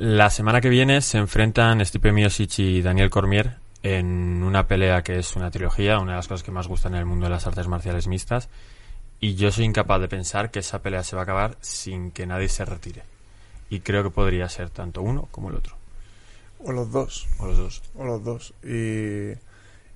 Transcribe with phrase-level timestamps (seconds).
[0.00, 5.18] La semana que viene se enfrentan Stipe Miocic y Daniel Cormier en una pelea que
[5.18, 7.46] es una trilogía, una de las cosas que más gustan en el mundo de las
[7.46, 8.48] artes marciales mixtas.
[9.20, 12.26] Y yo soy incapaz de pensar que esa pelea se va a acabar sin que
[12.26, 13.02] nadie se retire.
[13.68, 15.76] Y creo que podría ser tanto uno como el otro.
[16.64, 17.28] O los dos.
[17.38, 17.82] O los dos.
[17.94, 18.54] O los dos.
[18.64, 19.32] Y,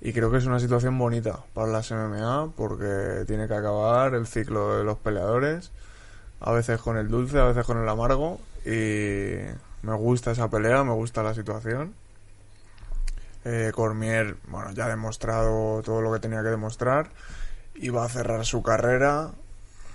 [0.07, 4.27] y creo que es una situación bonita para las MMA porque tiene que acabar el
[4.27, 5.73] ciclo de los peleadores,
[6.41, 8.39] a veces con el dulce, a veces con el amargo.
[8.67, 9.49] Y
[9.85, 11.95] me gusta esa pelea, me gusta la situación.
[13.45, 17.11] Eh, Cormier, bueno, ya ha demostrado todo lo que tenía que demostrar.
[17.75, 19.33] Y va a cerrar su carrera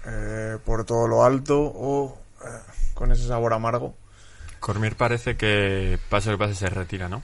[0.06, 2.48] eh, por todo lo alto o eh,
[2.94, 3.96] con ese sabor amargo.
[4.60, 7.24] Cormier parece que pase lo que pase se retira, ¿no?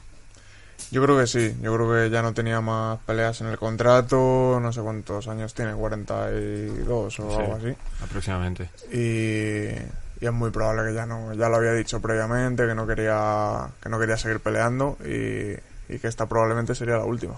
[0.92, 4.60] Yo creo que sí, yo creo que ya no tenía más peleas en el contrato,
[4.62, 7.76] no sé cuántos años tiene, 42 o Sí, algo así.
[8.02, 8.70] Aproximadamente.
[8.92, 9.76] Y,
[10.22, 13.70] y es muy probable que ya no, ya lo había dicho previamente, que no quería,
[13.82, 15.56] que no quería seguir peleando y,
[15.98, 17.36] que esta probablemente sería la última.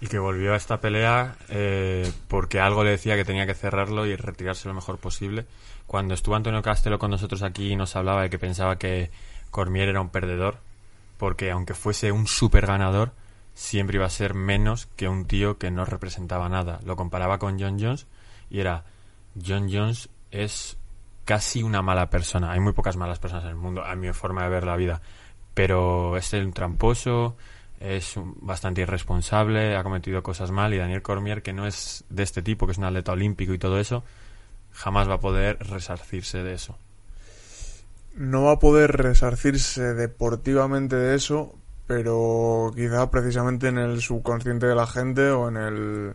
[0.00, 4.06] Y que volvió a esta pelea eh, porque algo le decía que tenía que cerrarlo
[4.06, 5.46] y retirarse lo mejor posible.
[5.86, 9.10] Cuando estuvo Antonio Castelo con nosotros aquí nos hablaba de que pensaba que
[9.50, 10.58] Cormier era un perdedor,
[11.16, 13.12] porque aunque fuese un super ganador,
[13.54, 16.80] siempre iba a ser menos que un tío que no representaba nada.
[16.84, 18.06] Lo comparaba con John Jones
[18.50, 18.84] y era,
[19.44, 20.76] John Jones es
[21.28, 22.52] casi una mala persona.
[22.52, 25.02] Hay muy pocas malas personas en el mundo, a mi forma de ver la vida.
[25.52, 27.36] Pero es un tramposo,
[27.80, 32.40] es bastante irresponsable, ha cometido cosas mal y Daniel Cormier, que no es de este
[32.40, 34.04] tipo, que es un atleta olímpico y todo eso,
[34.72, 36.78] jamás va a poder resarcirse de eso.
[38.14, 41.54] No va a poder resarcirse deportivamente de eso,
[41.86, 46.14] pero quizá precisamente en el subconsciente de la gente o en el...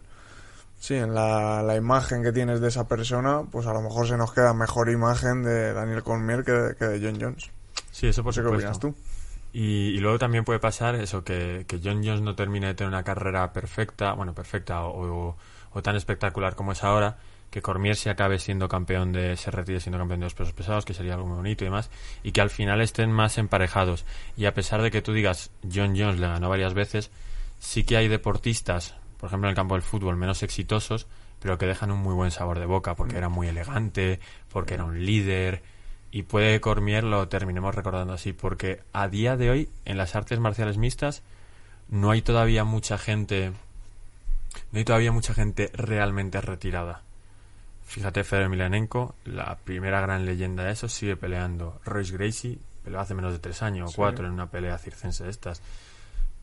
[0.83, 4.17] Sí, en la, la imagen que tienes de esa persona, pues a lo mejor se
[4.17, 7.49] nos queda mejor imagen de Daniel Cormier que de, que de John Jones.
[7.89, 8.67] Sí, eso por No sé qué supuesto.
[8.67, 8.93] opinas tú.
[9.53, 12.89] Y, y luego también puede pasar eso, que, que John Jones no termine de tener
[12.89, 15.37] una carrera perfecta, bueno, perfecta o, o-
[15.71, 17.15] o tan espectacular como es ahora,
[17.49, 20.83] que Cormier se acabe siendo campeón de, se retire siendo campeón de los pesos pesados,
[20.83, 21.89] que sería algo muy bonito y demás,
[22.23, 24.03] y que al final estén más emparejados.
[24.35, 27.09] Y a pesar de que tú digas, John Jones le ganó varias veces,
[27.59, 31.07] sí que hay deportistas, por ejemplo en el campo del fútbol, menos exitosos,
[31.39, 34.19] pero que dejan un muy buen sabor de boca, porque era muy elegante,
[34.51, 35.63] porque era un líder,
[36.11, 40.17] y puede que Cormier lo terminemos recordando así, porque a día de hoy, en las
[40.17, 41.23] artes marciales mixtas,
[41.87, 43.53] no hay todavía mucha gente.
[44.73, 47.01] No hay todavía mucha gente realmente retirada.
[47.85, 51.79] Fíjate, Fedor Emelianenko, la primera gran leyenda de eso, sigue peleando.
[51.85, 55.29] Royce Gracie peleó hace menos de tres años o cuatro en una pelea circense de
[55.29, 55.61] estas.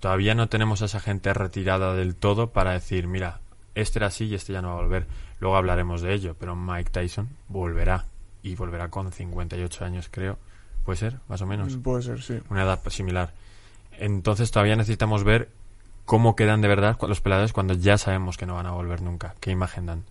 [0.01, 3.41] Todavía no tenemos a esa gente retirada del todo para decir, mira,
[3.75, 5.07] este era así y este ya no va a volver.
[5.41, 8.07] Luego hablaremos de ello, pero Mike Tyson volverá.
[8.43, 10.39] Y volverá con 58 años, creo.
[10.85, 11.19] ¿Puede ser?
[11.29, 12.41] Más o menos Puede ser, sí.
[12.49, 13.35] una edad similar.
[13.99, 15.51] Entonces todavía necesitamos ver
[16.07, 19.35] cómo quedan de verdad los peleadores cuando ya sabemos que no van a volver nunca.
[19.41, 20.05] ¿Qué imagen dan?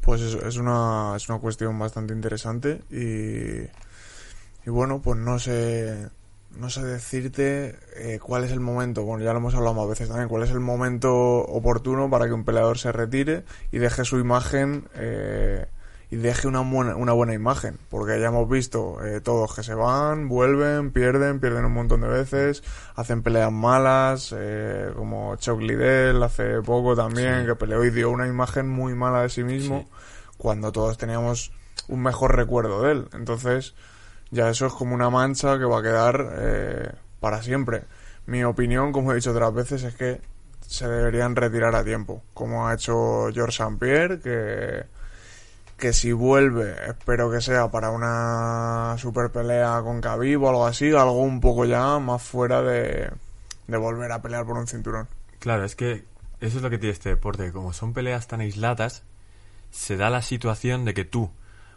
[0.00, 3.70] Pues eso, es una, es una cuestión bastante interesante y,
[4.66, 6.08] y bueno, pues no sé,
[6.58, 10.08] no sé decirte eh, cuál es el momento, bueno, ya lo hemos hablado más veces
[10.08, 14.18] también, cuál es el momento oportuno para que un peleador se retire y deje su
[14.18, 15.66] imagen eh,
[16.10, 19.74] y deje una buena, una buena imagen, porque ya hemos visto eh, todos que se
[19.74, 22.62] van, vuelven, pierden, pierden un montón de veces,
[22.94, 27.46] hacen peleas malas, eh, como Chuck Liddell hace poco también, Sí.
[27.46, 30.34] que peleó y dio una imagen muy mala de sí mismo, Sí.
[30.38, 31.50] cuando todos teníamos
[31.88, 33.08] un mejor recuerdo de él.
[33.14, 33.74] Entonces,
[34.34, 37.84] ya eso es como una mancha que va a quedar eh, para siempre.
[38.26, 40.20] Mi opinión, como he dicho otras veces, es que
[40.60, 43.76] se deberían retirar a tiempo, como ha hecho George St.
[43.78, 44.86] Pierre, que,
[45.76, 50.90] que si vuelve, espero que sea para una super pelea con Khabib o algo así,
[50.90, 53.10] algo un poco ya más fuera de,
[53.68, 55.06] de volver a pelear por un cinturón.
[55.38, 56.04] Claro, es que
[56.40, 57.52] eso es lo que tiene este deporte.
[57.52, 59.04] Como son peleas tan aisladas,
[59.70, 61.30] se da la situación de que tú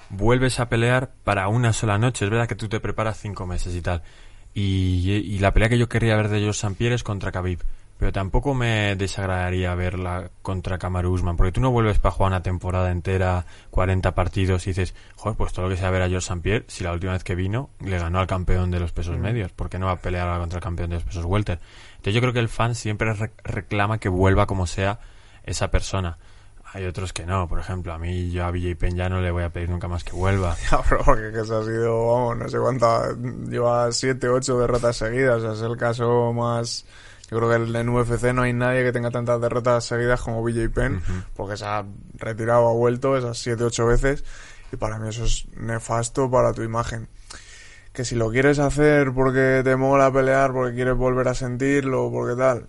[0.09, 2.25] vuelves a pelear para una sola noche.
[2.25, 4.01] Es verdad que tú te preparas cinco meses y tal.
[4.53, 6.75] Y, y la pelea que yo quería ver de George St.
[6.77, 7.59] Pierre es contra Khabib.
[7.99, 12.43] pero tampoco me desagradaría verla contra Kamaru Usman, porque tú no vuelves para jugar una
[12.43, 16.25] temporada entera, 40 partidos y dices, joder, pues todo lo que sea ver a George
[16.25, 16.41] St.
[16.41, 19.51] Pierre, si la última vez que vino le ganó al campeón de los pesos medios,
[19.51, 21.59] ¿por qué no va a pelear ahora contra el campeón de los pesos welter?
[21.91, 23.13] Entonces yo creo que el fan siempre
[23.43, 24.99] reclama que vuelva como sea
[25.43, 26.17] esa persona.
[26.73, 29.31] Hay otros que no, por ejemplo, a mí yo a BJ Penn ya no le
[29.31, 30.55] voy a pedir nunca más que vuelva.
[30.71, 33.17] Ya, pero porque que se ha sido, vamos, no sé cuántas,
[33.47, 36.85] lleva 7, 8 derrotas seguidas, es el caso más
[37.29, 40.69] yo creo que en UFC no hay nadie que tenga tantas derrotas seguidas como BJ
[40.69, 41.01] Penn,
[41.35, 44.23] porque se ha retirado, ha vuelto esas 7-8 veces,
[44.71, 47.09] y para mí eso es nefasto para tu imagen.
[47.91, 52.37] Que si lo quieres hacer porque te mola pelear, porque quieres volver a sentirlo, porque
[52.37, 52.65] tal,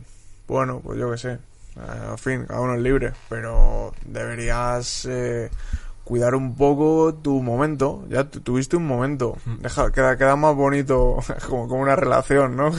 [0.48, 1.38] bueno, pues yo qué sé.
[1.78, 5.50] Eh, en fin, cada uno es libre, pero deberías eh,
[6.04, 8.04] cuidar un poco tu momento.
[8.08, 9.36] Ya tuviste un momento.
[9.44, 9.56] Mm.
[9.58, 12.70] Deja, queda, queda más bonito como, como una relación, ¿no?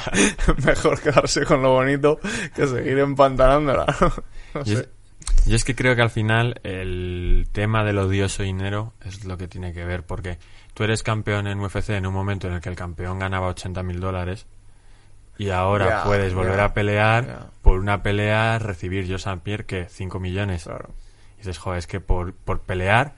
[0.64, 2.18] Mejor quedarse con lo bonito
[2.54, 3.86] que seguir empantanándola.
[4.54, 4.88] no sé.
[5.46, 9.46] Yo es que creo que al final el tema del odioso dinero es lo que
[9.46, 10.38] tiene que ver, porque
[10.72, 13.82] tú eres campeón en UFC en un momento en el que el campeón ganaba 80
[13.82, 14.46] mil dólares
[15.38, 20.20] y ahora puedes volver a pelear por una pelea, recibir yo San Pierre que 5
[20.20, 20.64] millones.
[20.64, 20.90] Claro
[21.44, 23.14] dices, joder, es que por, por pelear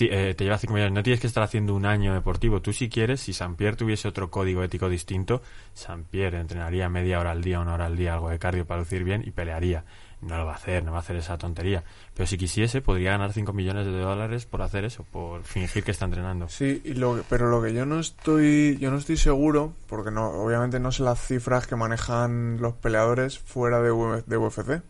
[0.00, 0.92] eh, te lleva 5 millones.
[0.92, 2.60] No tienes que estar haciendo un año deportivo.
[2.60, 5.42] Tú si quieres, si San Pierre tuviese otro código ético distinto,
[5.74, 8.80] San Pierre entrenaría media hora al día, una hora al día, algo de cardio para
[8.80, 9.84] lucir bien y pelearía.
[10.22, 11.82] No lo va a hacer, no va a hacer esa tontería.
[12.14, 15.90] Pero si quisiese, podría ganar 5 millones de dólares por hacer eso, por fingir que
[15.90, 16.48] está entrenando.
[16.48, 20.28] Sí, y lo, pero lo que yo no estoy, yo no estoy seguro, porque no,
[20.28, 24.82] obviamente no sé las cifras que manejan los peleadores fuera de, de UFC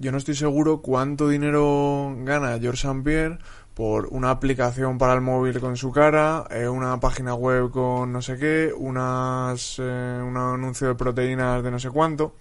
[0.00, 3.02] yo no estoy seguro cuánto dinero gana George St.
[3.02, 3.38] Pierre
[3.74, 8.22] por una aplicación para el móvil con su cara, eh, una página web con no
[8.22, 12.34] sé qué, unas, eh, un anuncio de proteínas de no sé cuánto.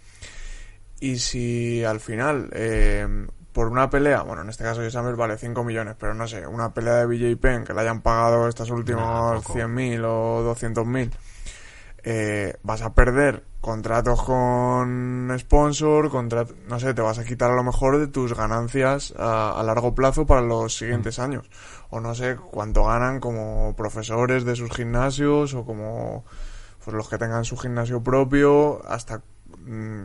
[1.00, 5.64] Y si al final, eh, por una pelea, bueno, en este caso Pierre vale 5
[5.64, 9.44] millones, pero no sé, una pelea de BJ Penn que le hayan pagado estos últimos
[9.46, 11.12] 100.000 o 200.000,
[12.04, 16.10] eh, vas a perder contratos con sponsor,
[16.68, 20.26] no sé, te vas a quitar a lo mejor de tus ganancias a, largo plazo
[20.26, 21.22] para los siguientes mm.
[21.22, 21.50] años.
[21.90, 26.24] O no sé cuánto ganan como profesores de sus gimnasios o como
[26.84, 29.22] pues, los que tengan su gimnasio propio, hasta
[29.66, 30.04] mm,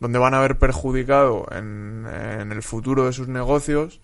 [0.00, 4.00] donde van a haber perjudicado en, en el futuro de sus negocios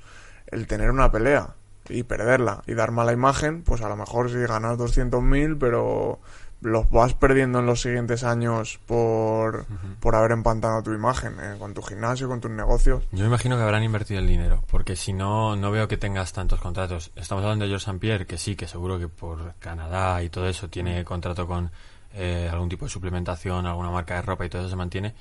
[0.47, 1.55] el tener una pelea
[1.89, 6.21] y perderla y dar mala imagen, pues a lo mejor si ganas 200.000, pero
[6.65, 9.67] los vas perdiendo en los siguientes años por,
[10.01, 13.05] por haber empantanado tu imagen eh, con tu gimnasio, con tus negocios.
[13.13, 16.61] Yo imagino que habrán invertido el dinero, porque si no, no veo que tengas tantos
[16.61, 17.13] contratos.
[17.17, 17.99] Estamos hablando de George St.
[17.99, 21.71] Pierre, que sí, que seguro que por Canadá y todo eso tiene contrato con
[22.15, 25.15] eh, algún tipo de suplementación, alguna marca de ropa y todo eso se mantiene,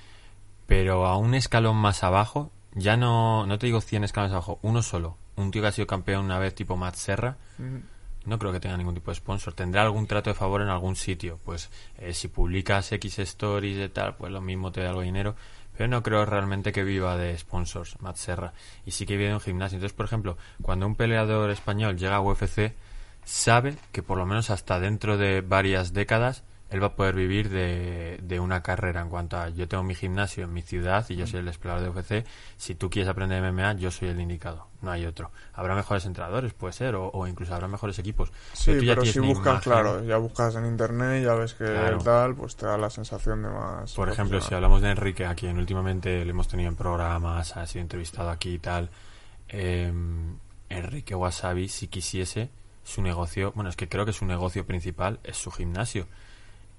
[0.65, 4.81] pero a un escalón más abajo, ya no, no te digo 100 escalones abajo, uno
[4.81, 5.17] solo.
[5.35, 7.37] Un tío que ha sido campeón una vez tipo Matt Serra
[8.25, 9.53] no creo que tenga ningún tipo de sponsor.
[9.53, 11.39] Tendrá algún trato de favor en algún sitio.
[11.43, 15.07] Pues eh, si publicas X stories y tal, pues lo mismo te da algo de
[15.07, 15.35] dinero.
[15.75, 18.53] Pero no creo realmente que viva de sponsors, Matt Serra.
[18.85, 19.77] Y sí que vive en un gimnasio.
[19.77, 22.73] Entonces, por ejemplo, cuando un peleador español llega a UFC,
[23.25, 26.43] sabe que por lo menos hasta dentro de varias décadas
[26.73, 29.93] él va a poder vivir de, de, una carrera en cuanto a yo tengo mi
[29.93, 32.25] gimnasio en mi ciudad y yo soy el explorador de UFC.
[32.57, 35.29] Si tú quieres aprender MMA, yo soy el indicado, no hay otro.
[35.53, 38.31] Habrá mejores entrenadores, puede ser, o, incluso habrá mejores equipos.
[38.53, 41.65] Sí, pero, si buscas, claro, ya buscas en internet, ya ves que
[42.03, 43.93] tal, pues te da la sensación de más.
[43.93, 47.67] Por ejemplo, si hablamos de Enrique, a quien últimamente le hemos tenido en programas, ha
[47.67, 48.89] sido entrevistado aquí y tal,
[49.47, 49.93] eh,
[50.69, 52.49] Enrique Wasabi, si quisiese,
[52.83, 56.07] su negocio, bueno, es que creo que su negocio principal es su gimnasio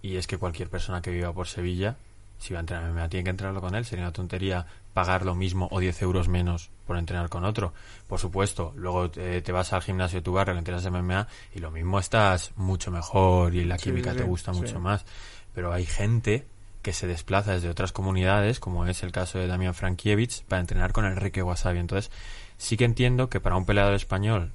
[0.04, 1.96] y es que cualquier persona que viva por Sevilla,
[2.36, 3.86] si va a entrenar MMA, tiene que entrenarlo con él.
[3.86, 7.72] Sería una tontería pagar lo mismo o 10 euros menos por entrenar con otro.
[8.06, 11.98] Por supuesto, luego te, vas al gimnasio de tu barrio, entrenas MMA y lo mismo
[11.98, 15.06] estás mucho mejor y la química te gusta mucho más.
[15.54, 16.46] Pero hay gente
[16.82, 20.92] que se desplaza desde otras comunidades, como es el caso de Damian Frankiewicz, para entrenar
[20.92, 21.78] con Enrique Wasabi.
[21.78, 22.10] Entonces,
[22.58, 24.52] sí que entiendo que para un peleador español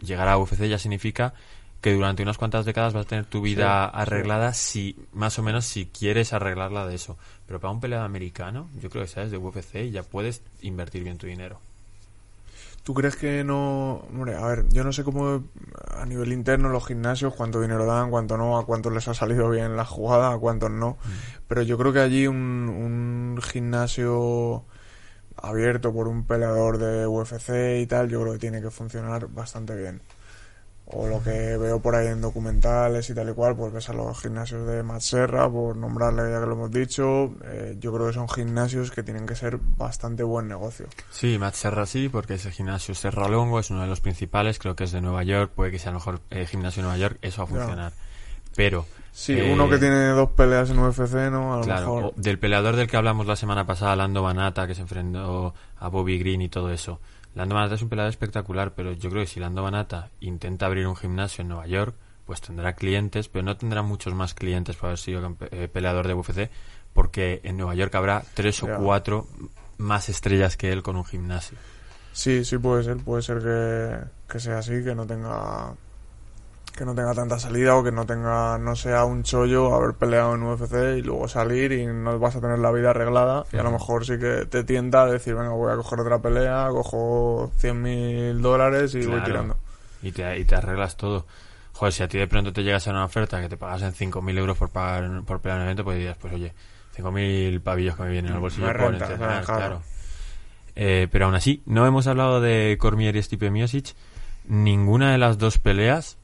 [0.00, 1.34] llegar a UFC ya significa
[1.80, 5.64] que durante unas cuantas décadas vas a tener tu vida arreglada si más o menos
[5.64, 7.16] si quieres arreglarla de eso
[7.46, 11.18] pero para un peleador americano yo creo que sabes de UFC ya puedes invertir bien
[11.18, 11.60] tu dinero
[12.88, 13.96] ¿Tú crees que no...?
[14.10, 15.44] Hombre, a ver, yo no sé cómo
[15.90, 19.50] a nivel interno los gimnasios, cuánto dinero dan, cuánto no, a cuántos les ha salido
[19.50, 20.92] bien la jugada, a cuántos no.
[20.92, 21.08] Mm.
[21.48, 24.64] Pero yo creo que allí un, un gimnasio
[25.36, 29.76] abierto por un peleador de UFC y tal, yo creo que tiene que funcionar bastante
[29.76, 30.00] bien
[30.90, 33.92] o lo que veo por ahí en documentales y tal y cual, pues ves a
[33.92, 38.06] los gimnasios de Matt Serra, por nombrarle ya que lo hemos dicho, eh, yo creo
[38.06, 40.86] que son gimnasios que tienen que ser bastante buen negocio.
[41.10, 44.76] Sí, Matt Serra sí, porque ese gimnasio Serra Longo es uno de los principales, creo
[44.76, 47.18] que es de Nueva York, puede que sea el mejor eh, gimnasio de Nueva York,
[47.22, 47.92] eso va a funcionar.
[48.56, 48.86] Pero...
[49.12, 51.54] Sí, uno que eh, tiene dos peleas en UFC, ¿no?
[51.54, 52.14] A lo Claro, mejor...
[52.14, 56.18] del peleador del que hablamos la semana pasada, Lando Banata, que se enfrentó a Bobby
[56.20, 57.00] Green y todo eso.
[57.38, 60.88] Lando Banata es un peleador espectacular, pero yo creo que si Lando Banata intenta abrir
[60.88, 61.94] un gimnasio en Nueva York,
[62.26, 66.14] pues tendrá clientes, pero no tendrá muchos más clientes por haber sido eh, peleador de
[66.14, 66.50] UFC,
[66.92, 69.28] porque en Nueva York habrá tres o cuatro
[69.76, 71.56] más estrellas que él con un gimnasio.
[72.12, 75.74] Sí, sí puede ser, puede ser que, que sea así, que no tenga
[76.78, 80.34] que no tenga tanta salida o que no tenga no sea un chollo haber peleado
[80.34, 83.62] en UFC y luego salir y no vas a tener la vida arreglada y a
[83.62, 87.50] lo mejor sí que te tienta a decir venga voy a coger otra pelea cojo
[87.58, 89.56] 100 mil dólares y voy tirando
[90.02, 91.26] y te, y te arreglas todo.
[91.72, 94.38] Joder, si a ti de pronto te llegas a una oferta que te pagasen 5.000
[94.38, 96.52] euros por pagar por pelear en un evento, pues dirías, pues oye,
[96.96, 99.82] 5.000 pavillos que me vienen al bolsillo por entrenar, claro.
[100.74, 103.94] Eh, pero aún así, no hemos hablado de Cormier y Stipe Miocic.
[104.44, 106.18] Ninguna de las dos peleas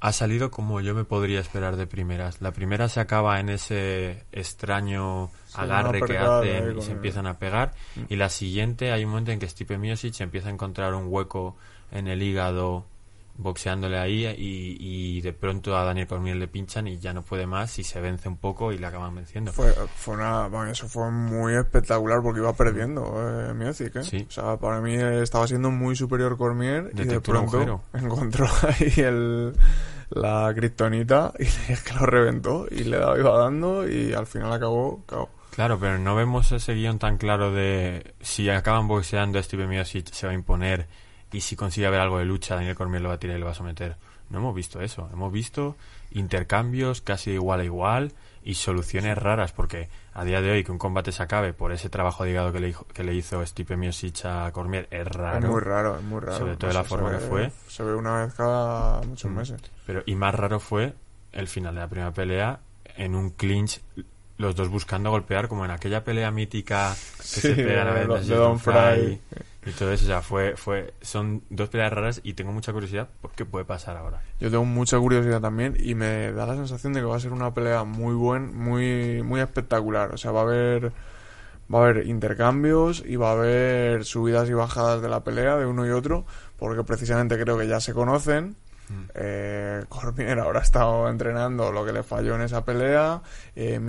[0.00, 2.40] ha salido como yo me podría esperar de primeras.
[2.40, 7.38] La primera se acaba en ese extraño agarre que hacen y con se empiezan a
[7.38, 7.74] pegar.
[8.08, 11.56] Y la siguiente hay un momento en que Stipe Miocic empieza a encontrar un hueco
[11.90, 12.84] en el hígado
[13.38, 17.46] boxeándole ahí y, y de pronto a Daniel Cormier le pinchan y ya no puede
[17.46, 19.52] más y se vence un poco y le acaban venciendo.
[19.52, 24.02] fue, fue una bueno, eso fue muy espectacular porque iba perdiendo eh, Miocic, ¿eh?
[24.02, 24.26] Sí.
[24.28, 28.92] o sea para mí estaba siendo muy superior Cormier y de Detectó pronto encontró ahí
[28.96, 29.54] el,
[30.10, 34.52] la kriptonita y es que lo reventó y le daba, iba dando y al final
[34.52, 35.30] acabó cao.
[35.52, 40.26] Claro, pero no vemos ese guion tan claro de si acaban boxeando Steve Miocic se
[40.26, 40.86] va a imponer
[41.32, 43.46] y si consigue haber algo de lucha Daniel Cormier lo va a tirar y lo
[43.46, 43.96] va a someter.
[44.30, 45.08] No hemos visto eso.
[45.12, 45.76] Hemos visto
[46.22, 50.72] intercambios casi de igual a igual y soluciones raras porque a día de hoy que
[50.72, 53.44] un combate se acabe por ese trabajo de hígado que le, hizo- que le hizo
[53.44, 55.38] Stipe Miocic a Cormier es raro.
[55.46, 56.36] Es muy raro, es muy raro.
[56.38, 57.52] Sobre todo de la se forma ve- que fue.
[57.68, 59.34] Se ve una vez cada muchos Mm.
[59.36, 59.60] meses.
[59.86, 60.94] Pero y más raro fue
[61.32, 62.60] el final de la primera pelea
[62.96, 63.80] en un clinch
[64.38, 68.08] los dos buscando golpear como en aquella pelea mítica que Sí, se pegan a veces
[68.08, 69.20] no de Don Don Fry.
[69.70, 73.44] Eso, o sea, fue fue son dos peleas raras y tengo mucha curiosidad por qué
[73.44, 74.22] puede pasar ahora.
[74.40, 77.32] Yo tengo mucha curiosidad también y me da la sensación de que va a ser
[77.32, 80.14] una pelea muy buen, muy muy espectacular.
[80.14, 80.92] O sea, va a haber
[81.72, 85.66] va a haber intercambios y va a haber subidas y bajadas de la pelea de
[85.66, 86.24] uno y otro,
[86.56, 88.56] porque precisamente creo que ya se conocen.
[89.14, 93.22] Eh, Cormier habrá estado entrenando lo que le falló en esa pelea.
[93.56, 93.80] Eh,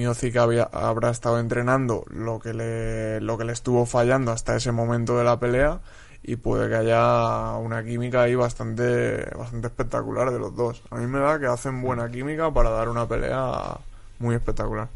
[0.71, 5.23] habrá estado entrenando lo que le lo que le estuvo fallando hasta ese momento de
[5.23, 5.79] la pelea
[6.23, 10.81] y puede que haya una química ahí bastante bastante espectacular de los dos.
[10.89, 13.77] A mí me da que hacen buena química para dar una pelea
[14.19, 14.89] muy espectacular.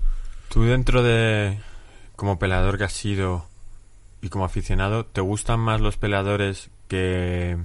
[0.50, 1.60] Tú dentro de
[2.16, 3.46] como peleador que has sido
[4.22, 7.58] y como aficionado, ¿te gustan más los peleadores que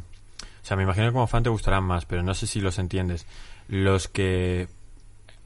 [0.69, 3.27] sea, me imagino que como fan te gustarán más, pero no sé si los entiendes.
[3.69, 4.69] Los que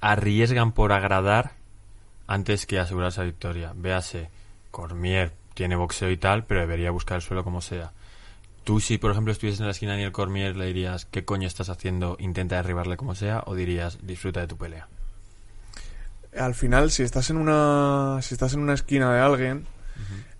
[0.01, 1.53] arriesgan por agradar
[2.27, 3.73] antes que asegurarse la victoria.
[3.77, 4.31] Véase,
[4.73, 7.93] Cormier tiene boxeo y tal, pero debería buscar el suelo como sea.
[8.65, 11.47] Tú si, por ejemplo, estuvieses en la esquina de el Cormier, le dirías, ¿qué coño
[11.47, 12.17] estás haciendo?
[12.19, 14.89] Intenta derribarle como sea, o dirías, disfruta de tu pelea.
[16.37, 19.67] Al final, si estás en una si estás en una esquina de alguien,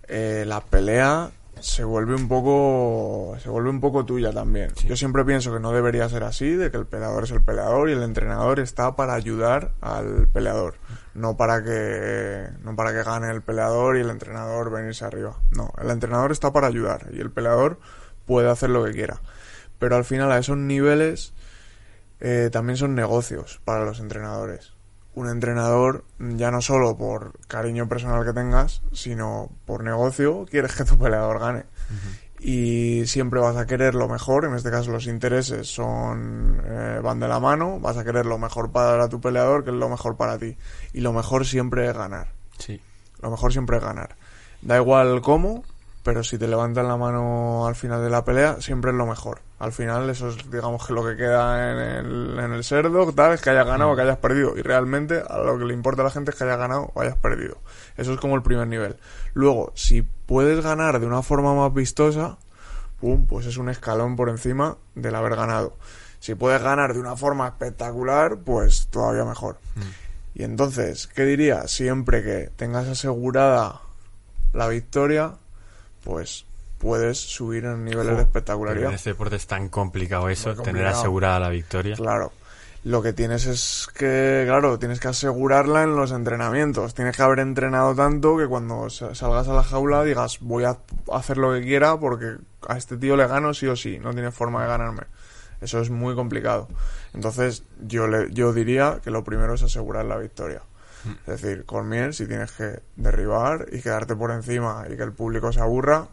[0.07, 1.31] eh, la pelea
[1.63, 4.71] se vuelve un poco se vuelve un poco tuya también.
[4.75, 4.87] Sí.
[4.87, 7.89] Yo siempre pienso que no debería ser así, de que el peleador es el peleador
[7.89, 10.75] y el entrenador está para ayudar al peleador,
[11.13, 15.37] no para que no para que gane el peleador y el entrenador venirse arriba.
[15.51, 17.79] No, el entrenador está para ayudar y el peleador
[18.25, 19.21] puede hacer lo que quiera.
[19.79, 21.33] Pero al final a esos niveles
[22.19, 24.72] eh, también son negocios para los entrenadores.
[25.15, 30.85] Un entrenador, ya no solo por cariño personal que tengas, sino por negocio, quieres que
[30.85, 31.65] tu peleador gane.
[32.39, 37.19] Y siempre vas a querer lo mejor, en este caso los intereses son eh, van
[37.19, 40.17] de la mano, vas a querer lo mejor para tu peleador, que es lo mejor
[40.17, 40.57] para ti.
[40.91, 42.33] Y lo mejor siempre es ganar.
[42.57, 42.81] Sí.
[43.21, 44.17] Lo mejor siempre es ganar.
[44.61, 45.63] Da igual cómo,
[46.03, 49.39] pero si te levantan la mano al final de la pelea, siempre es lo mejor.
[49.63, 53.31] Al final, eso es, digamos, que lo que queda en el, en el cerdo, tal,
[53.31, 54.57] es que hayas ganado o que hayas perdido.
[54.57, 56.99] Y realmente, a lo que le importa a la gente es que hayas ganado o
[56.99, 57.59] hayas perdido.
[57.95, 58.97] Eso es como el primer nivel.
[59.33, 62.37] Luego, si puedes ganar de una forma más vistosa,
[62.99, 65.77] pum, pues es un escalón por encima del haber ganado.
[66.19, 69.59] Si puedes ganar de una forma espectacular, pues todavía mejor.
[70.35, 71.69] Y entonces, ¿qué diría?
[71.69, 73.79] Siempre que tengas asegurada
[74.51, 75.35] la victoria,
[76.03, 76.47] pues
[76.83, 78.89] puedes subir en niveles de espectacularidad.
[78.89, 81.95] En este deporte es tan complicado eso, tener asegurada la victoria.
[81.95, 82.31] Claro.
[82.83, 86.93] Lo que tienes es que, claro, tienes que asegurarla en los entrenamientos.
[86.93, 90.77] Tienes que haber entrenado tanto que cuando sa- salgas a la jaula digas, voy a
[91.13, 92.35] hacer lo que quiera porque
[92.67, 95.03] a este tío le gano sí o sí, no tiene forma de ganarme.
[95.61, 96.67] Eso es muy complicado.
[97.13, 100.61] Entonces, yo, le, yo diría que lo primero es asegurar la victoria.
[101.25, 105.51] Es decir, Cormier, si tienes que derribar y quedarte por encima y que el público
[105.53, 106.07] se aburra,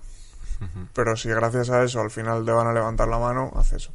[0.93, 3.93] pero si gracias a eso al final te van a levantar la mano, haz eso.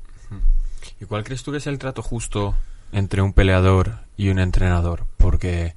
[0.99, 2.55] ¿Y cuál crees tú que es el trato justo
[2.91, 5.05] entre un peleador y un entrenador?
[5.17, 5.75] Porque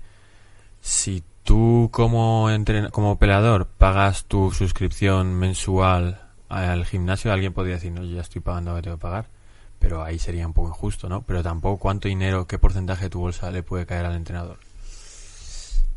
[0.80, 7.92] si tú como, entren- como peleador pagas tu suscripción mensual al gimnasio, alguien podría decir,
[7.92, 9.26] no, yo ya estoy pagando lo que tengo que pagar.
[9.78, 11.23] Pero ahí sería un poco injusto, ¿no?
[11.23, 14.59] Pero tampoco cuánto dinero, qué porcentaje de tu bolsa le puede caer al entrenador.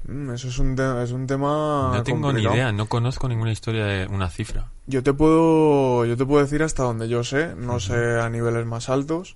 [0.07, 2.53] Mm, eso es un, es un tema no tengo complicado.
[2.53, 4.67] ni idea, no conozco ninguna historia de una cifra.
[4.87, 8.65] Yo te puedo, yo te puedo decir hasta donde yo sé, no sé a niveles
[8.65, 9.35] más altos,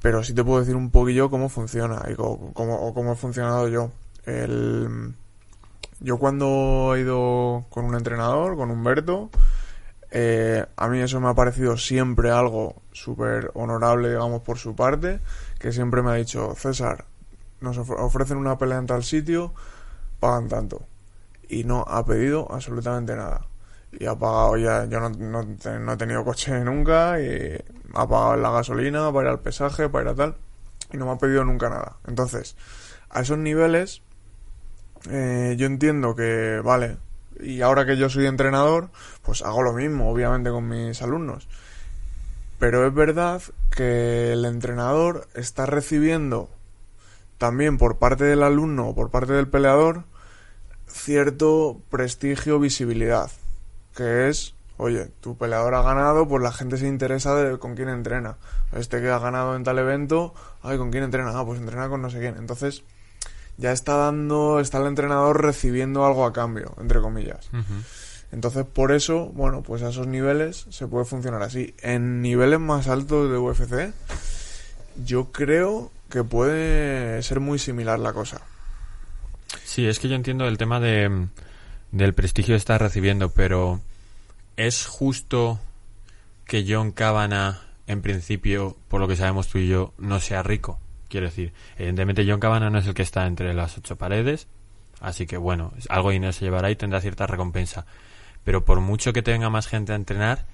[0.00, 3.16] pero sí te puedo decir un poquillo cómo funciona y co- cómo, o cómo he
[3.16, 3.90] funcionado yo.
[4.24, 5.14] El,
[6.00, 9.28] yo cuando he ido con un entrenador, con Humberto,
[10.12, 15.20] eh, a mí eso me ha parecido siempre algo súper honorable, digamos, por su parte,
[15.58, 17.04] que siempre me ha dicho, César,
[17.60, 19.52] nos ofre- ofrecen una pelea en tal sitio,
[20.20, 20.86] pagan tanto.
[21.48, 23.46] Y no ha pedido absolutamente nada.
[23.92, 27.58] Y ha pagado ya, yo no, no, no he tenido coche nunca y
[27.94, 30.36] ha pagado la gasolina para ir al pesaje, para ir a tal.
[30.92, 31.96] Y no me ha pedido nunca nada.
[32.06, 32.56] Entonces,
[33.08, 34.02] a esos niveles,
[35.10, 36.98] eh, yo entiendo que, vale,
[37.40, 38.90] y ahora que yo soy entrenador,
[39.22, 41.48] pues hago lo mismo, obviamente, con mis alumnos.
[42.58, 43.42] Pero es verdad
[43.74, 46.50] que el entrenador está recibiendo
[47.38, 50.04] también por parte del alumno o por parte del peleador
[50.90, 53.30] cierto prestigio, visibilidad,
[53.96, 57.88] que es, oye, tu peleador ha ganado, pues la gente se interesa de con quién
[57.88, 58.36] entrena.
[58.72, 61.32] Este que ha ganado en tal evento, ay, ¿con quién entrena?
[61.34, 62.36] Ah, pues entrena con no sé quién.
[62.36, 62.82] Entonces,
[63.56, 67.50] ya está dando, está el entrenador recibiendo algo a cambio, entre comillas.
[68.32, 71.74] Entonces, por eso, bueno, pues a esos niveles se puede funcionar así.
[71.82, 73.92] En niveles más altos de UFC,
[75.04, 78.40] yo creo que puede ser muy similar la cosa.
[79.64, 81.30] Sí, es que yo entiendo el tema de, mm,
[81.92, 83.80] del prestigio que está recibiendo, pero
[84.56, 85.60] ¿es justo
[86.44, 90.78] que John Cabana, en principio, por lo que sabemos tú y yo, no sea rico?
[91.08, 94.46] Quiero decir, evidentemente John Cabana no es el que está entre las ocho paredes,
[95.00, 97.86] así que bueno, algo de dinero se llevará y tendrá cierta recompensa.
[98.44, 100.46] Pero por mucho que tenga más gente a entrenar,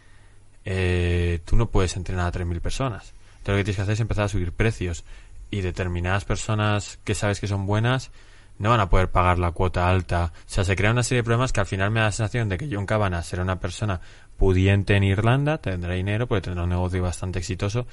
[0.65, 3.13] eh, tú no puedes entrenar a 3.000 personas.
[3.39, 5.05] Entonces lo que tienes que hacer es empezar a subir precios
[5.51, 8.11] y determinadas personas que sabes que son buenas
[8.59, 10.33] no van a poder pagar la cuota alta.
[10.35, 12.49] O sea, se crea una serie de problemas que al final me da la sensación
[12.49, 14.01] de que John Cabana será una persona
[14.37, 17.87] pudiente en Irlanda, tendrá dinero porque tendrá un negocio bastante exitoso,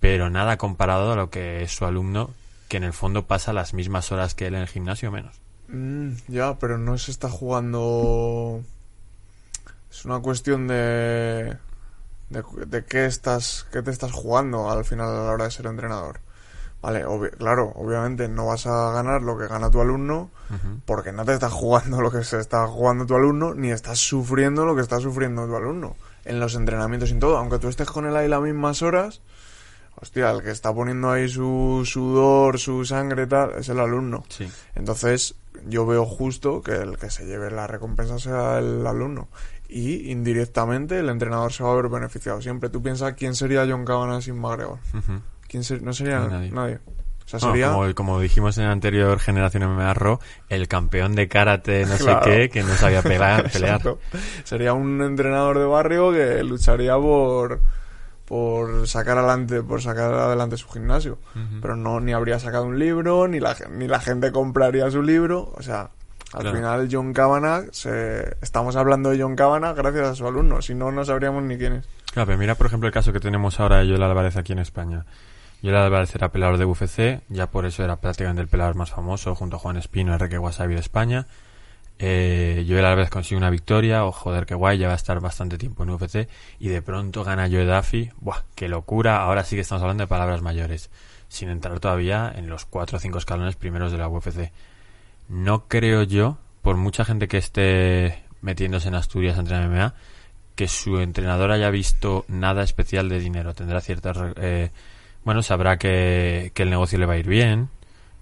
[0.00, 2.30] pero nada comparado a lo que es su alumno,
[2.68, 5.40] que en el fondo pasa las mismas horas que él en el gimnasio menos.
[5.68, 8.62] Mm, ya, pero no se está jugando.
[9.90, 11.56] Es una cuestión de.
[12.30, 13.66] de, de qué estás.
[13.72, 16.20] qué te estás jugando al final a la hora de ser entrenador.
[16.84, 17.02] Vale,
[17.38, 20.28] claro, obviamente no vas a ganar lo que gana tu alumno
[20.84, 24.66] porque no te estás jugando lo que se está jugando tu alumno, ni estás sufriendo
[24.66, 27.38] lo que está sufriendo tu alumno en los entrenamientos y en todo.
[27.38, 29.22] Aunque tú estés con él ahí las mismas horas,
[29.94, 34.22] hostia, el que está poniendo ahí su sudor, su sangre, tal, es el alumno.
[34.28, 34.46] Sí.
[34.74, 39.28] Entonces, yo veo justo que el que se lleve la recompensa sea el alumno.
[39.70, 42.42] Y indirectamente el entrenador se va a ver beneficiado.
[42.42, 44.80] Siempre tú piensas quién sería John Cabana sin McGregor.
[45.54, 46.50] ¿Quién ser- no sería No, nadie.
[46.50, 46.78] nadie.
[47.24, 47.70] O sea, Bueno, sería.
[47.70, 52.24] como, como dijimos en la anterior generación MMA Raw, el campeón de karate no Claro.
[52.24, 53.48] sé qué, que no sabía pelear.
[54.44, 57.60] Sería un entrenador de barrio que lucharía por
[58.24, 61.18] por sacar adelante por sacar adelante su gimnasio
[61.60, 65.52] pero no ni habría sacado un libro ni la ni la gente compraría su libro
[65.54, 65.90] o sea
[66.32, 66.56] al Claro.
[66.56, 70.90] final John Kavanagh se estamos hablando de John Kavanagh gracias a su alumno si no
[70.90, 73.78] no sabríamos ni quién es Claro, pero mira, por ejemplo, el caso que tenemos ahora
[73.78, 75.04] de Joel Álvarez aquí en España.
[75.64, 79.34] Joel Álvarez era peleador de UFC, ya por eso era prácticamente el peleador más famoso,
[79.34, 81.26] junto a Juan Espino, Enrique Wasabi de España.
[81.98, 85.56] Eh, Joel Álvarez consigue una victoria, o joder, qué guay, ya va a estar bastante
[85.56, 88.10] tiempo en UFC, y de pronto gana Joe Duffy.
[88.20, 90.90] Buah, qué locura, ahora sí que estamos hablando de palabras mayores,
[91.28, 94.52] sin entrar todavía en los cuatro o cinco escalones primeros de la UFC.
[95.30, 99.94] No creo yo, por mucha gente que esté metiéndose en Asturias a entrenar MMA,
[100.56, 103.54] que su entrenador haya visto nada especial de dinero.
[103.54, 104.18] Tendrá ciertas...
[104.36, 104.70] eh,
[105.24, 107.68] bueno, sabrá que, que el negocio le va a ir bien,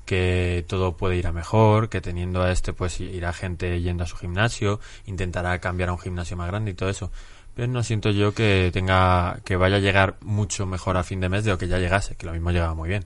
[0.05, 4.07] que todo puede ir a mejor, que teniendo a este pues irá gente yendo a
[4.07, 7.11] su gimnasio, intentará cambiar a un gimnasio más grande y todo eso.
[7.55, 11.29] Pero no siento yo que tenga que vaya a llegar mucho mejor a fin de
[11.29, 13.05] mes de lo que ya llegase, que lo mismo llegaba muy bien.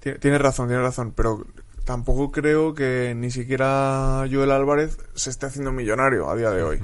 [0.00, 1.46] Tienes razón, tienes razón, pero
[1.84, 6.82] tampoco creo que ni siquiera Joel Álvarez se esté haciendo millonario a día de hoy.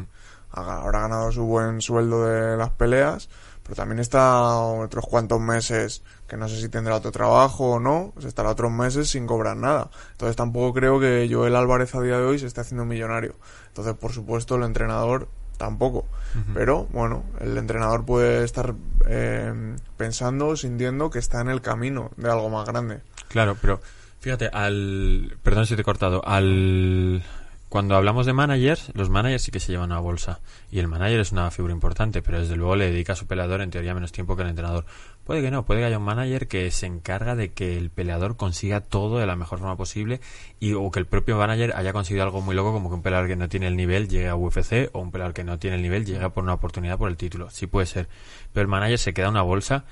[0.53, 3.29] Habrá ganado su buen sueldo de las peleas,
[3.63, 8.13] pero también está otros cuantos meses que no sé si tendrá otro trabajo o no,
[8.15, 9.91] pues estará otros meses sin cobrar nada.
[10.13, 13.35] Entonces tampoco creo que Joel Álvarez a día de hoy se esté haciendo millonario.
[13.69, 15.29] Entonces, por supuesto, el entrenador
[15.61, 16.07] tampoco.
[16.55, 18.75] Pero bueno, el entrenador puede estar
[19.07, 23.01] eh, pensando, sintiendo que está en el camino de algo más grande.
[23.29, 23.81] Claro, pero
[24.21, 25.37] fíjate, al.
[25.43, 26.27] Perdón si te he cortado.
[26.27, 27.23] Al
[27.71, 30.41] cuando hablamos de managers, los managers sí que se llevan una bolsa.
[30.73, 33.61] Y el manager es una figura importante, pero desde luego le dedica a su peleador
[33.61, 34.87] en teoría menos tiempo que el entrenador.
[35.23, 38.37] Puede que no, puede que haya un manager que se encarga de que el peleador
[38.37, 40.21] consiga todo de la mejor forma posible
[40.59, 43.29] y o que el propio manager haya conseguido algo muy loco como que un peleador
[43.29, 45.83] que no tiene el nivel llegue a UFC o un peleador que no tiene el
[45.83, 47.51] nivel llegue por una oportunidad por el título.
[47.51, 48.09] Sí puede ser.
[48.53, 49.85] Pero el manager se queda una bolsa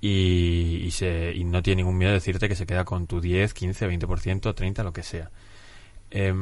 [0.00, 3.52] y, se, y no tiene ningún miedo de decirte que se queda con tu 10,
[3.52, 5.30] 15, 20%, 30, lo que sea.
[6.10, 6.32] Eh,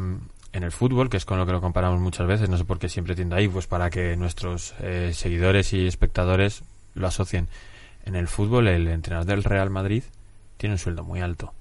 [0.54, 2.78] en el fútbol, que es con lo que lo comparamos muchas veces, no sé por
[2.78, 6.62] qué siempre tiende ahí, pues para que nuestros eh, seguidores y espectadores
[6.94, 7.48] lo asocien.
[8.04, 10.04] En el fútbol, el entrenador del Real Madrid
[10.56, 11.52] tiene un sueldo muy alto.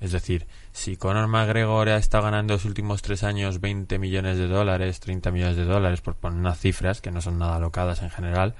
[0.00, 4.46] Es decir, si Conor McGregor ha estado ganando los últimos tres años 20 millones de
[4.46, 8.08] dólares, 30 millones de dólares, por poner unas cifras que no son nada locadas en
[8.08, 8.54] general,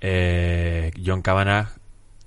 [0.00, 1.70] eh, John Kavanagh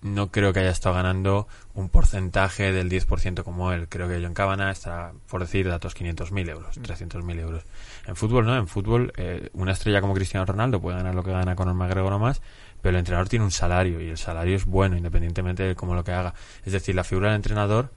[0.01, 3.87] no creo que haya estado ganando un porcentaje del 10% como él.
[3.89, 7.39] Creo que John Cabana está, por decir datos, 500.000 euros, 300.000 mm.
[7.39, 7.63] euros.
[8.05, 8.55] En fútbol, ¿no?
[8.55, 11.75] En fútbol, eh, una estrella como Cristiano Ronaldo puede ganar lo que gana con el
[11.75, 12.41] McGregor o más,
[12.81, 16.03] pero el entrenador tiene un salario y el salario es bueno independientemente de cómo lo
[16.03, 16.33] que haga.
[16.63, 17.91] Es decir, la figura del entrenador,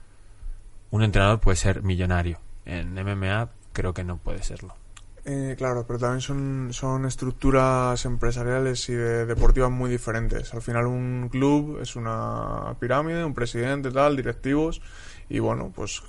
[0.89, 2.39] un entrenador puede ser millonario.
[2.65, 4.80] En MMA creo que no puede serlo.
[5.23, 10.51] Eh, claro, pero también son, son estructuras empresariales y deportivas muy diferentes.
[10.53, 14.81] Al final un club es una pirámide, un presidente, tal, directivos,
[15.29, 16.01] y bueno, pues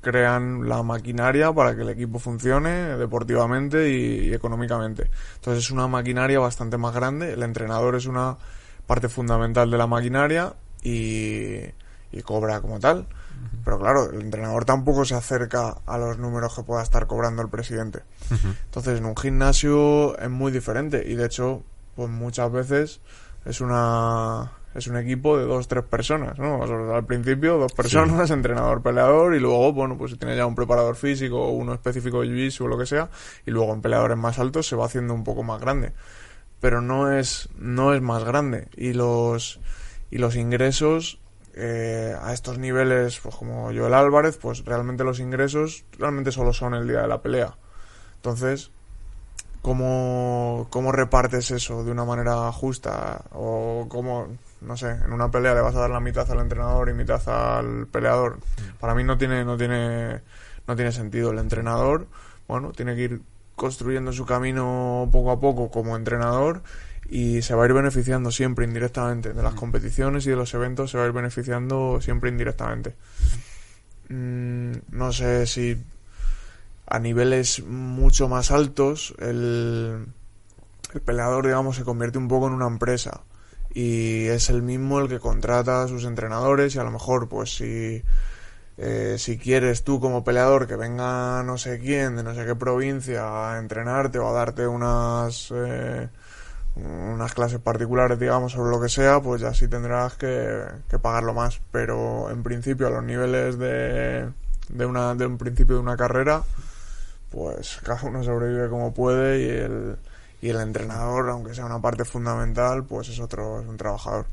[0.00, 5.10] crean la maquinaria para que el equipo funcione deportivamente y, económicamente.
[5.36, 8.36] Entonces es una maquinaria bastante más grande, el entrenador es una
[8.86, 11.56] parte fundamental de la maquinaria y,
[12.12, 13.06] y cobra como tal.
[13.64, 17.48] Pero claro, el entrenador tampoco se acerca a los números que pueda estar cobrando el
[17.48, 18.00] presidente.
[18.30, 21.62] Entonces, en un gimnasio es muy diferente y de hecho,
[21.96, 23.00] pues muchas veces
[23.46, 26.62] es una es un equipo de dos, tres personas, ¿no?
[26.94, 30.96] al principio, dos personas, entrenador, peleador, y luego, bueno, pues si tiene ya un preparador
[30.96, 33.08] físico o uno específico de jiu o lo que sea,
[33.46, 35.92] y luego en peleadores más altos se va haciendo un poco más grande.
[36.60, 38.68] Pero no es, no es más grande.
[38.76, 39.60] Y los,
[40.10, 41.20] y los ingresos
[41.56, 46.74] eh, a estos niveles, pues como Joel Álvarez, pues realmente los ingresos realmente solo son
[46.74, 47.56] el día de la pelea.
[48.16, 48.70] Entonces,
[49.62, 53.22] ¿cómo, cómo repartes eso de una manera justa?
[53.32, 54.28] O cómo,
[54.62, 57.22] no sé, en una pelea le vas a dar la mitad al entrenador y mitad
[57.28, 58.38] al peleador.
[58.38, 58.78] Mm.
[58.80, 60.22] Para mí no tiene, no tiene,
[60.66, 61.30] no tiene sentido.
[61.30, 62.08] El entrenador,
[62.48, 63.22] bueno, tiene que ir
[63.54, 66.62] construyendo su camino poco a poco como entrenador
[67.08, 70.90] y se va a ir beneficiando siempre indirectamente de las competiciones y de los eventos
[70.90, 72.94] se va a ir beneficiando siempre indirectamente.
[74.08, 75.82] Mm, no sé si
[76.86, 80.06] a niveles mucho más altos el,
[80.92, 83.22] el peleador digamos se convierte un poco en una empresa
[83.72, 87.56] y es el mismo el que contrata a sus entrenadores y a lo mejor pues
[87.56, 88.02] si
[88.76, 92.54] eh, si quieres tú como peleador que venga no sé quién de no sé qué
[92.54, 96.08] provincia a entrenarte o a darte unas eh,
[96.76, 100.64] unas clases particulares, digamos, sobre lo que sea, pues ya sí tendrás que,
[101.00, 101.60] pagarlo más.
[101.70, 104.28] Pero en principio, a los niveles de,
[104.68, 106.42] de, una, de un principio de una carrera,
[107.30, 109.96] pues cada uno sobrevive como puede y el,
[110.42, 114.26] y el entrenador, aunque sea una parte fundamental, pues es otro, es un trabajador.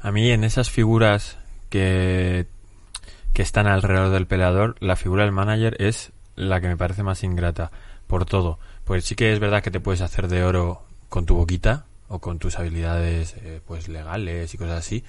[0.00, 1.36] A mí en esas figuras
[1.70, 2.46] que,
[3.32, 7.24] que están alrededor del peleador, la figura del manager es la que me parece más
[7.24, 7.72] ingrata
[8.06, 8.58] por todo.
[8.84, 12.18] Pues sí que es verdad que te puedes hacer de oro con tu boquita o
[12.20, 15.04] con tus habilidades eh, pues legales y cosas así.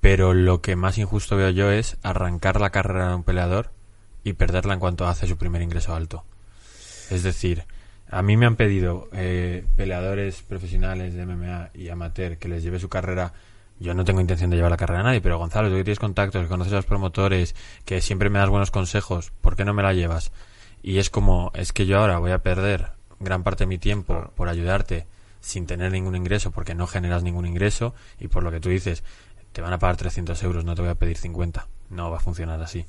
[0.00, 3.72] Pero lo que más injusto veo yo es arrancar la carrera de un peleador
[4.24, 6.24] y perderla en cuanto hace su primer ingreso alto.
[7.10, 7.64] Es decir
[8.10, 12.78] a mí me han pedido eh, peleadores profesionales de MMA y amateur que les lleve
[12.78, 13.34] su carrera.
[13.80, 15.98] Yo no tengo intención de llevar la carrera a nadie, pero Gonzalo, tú que tienes
[15.98, 19.74] contactos, que conoces a los promotores, que siempre me das buenos consejos, ¿por qué no
[19.74, 20.32] me la llevas?
[20.82, 24.32] Y es como, es que yo ahora voy a perder gran parte de mi tiempo
[24.36, 25.06] por ayudarte
[25.40, 29.02] sin tener ningún ingreso porque no generas ningún ingreso y por lo que tú dices
[29.52, 32.20] te van a pagar 300 euros no te voy a pedir 50 no va a
[32.20, 32.84] funcionar así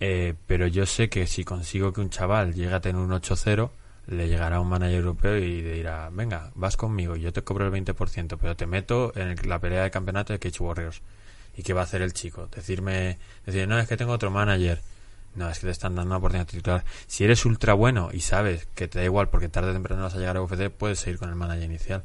[0.00, 3.70] Eh, pero yo sé que si consigo que un chaval llegue a tener un 8-0,
[4.08, 7.70] le llegará un manager europeo y le dirá, venga, vas conmigo, yo te cobro el
[7.72, 11.00] 20%, pero te meto en el- la pelea de campeonato de Cage Warriors.
[11.56, 12.46] ¿Y qué va a hacer el chico?
[12.54, 14.82] Decirme, decir, no, es que tengo otro manager.
[15.36, 16.84] No, es que te están dando una oportunidad titular.
[17.06, 20.14] Si eres ultra bueno y sabes que te da igual porque tarde o temprano vas
[20.14, 22.04] a llegar a UFC, puedes seguir con el manager inicial.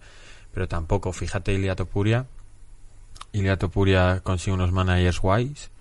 [0.54, 2.26] Pero tampoco, fíjate Ilia Topuria.
[3.32, 5.72] Ilia Topuria consigue unos managers guays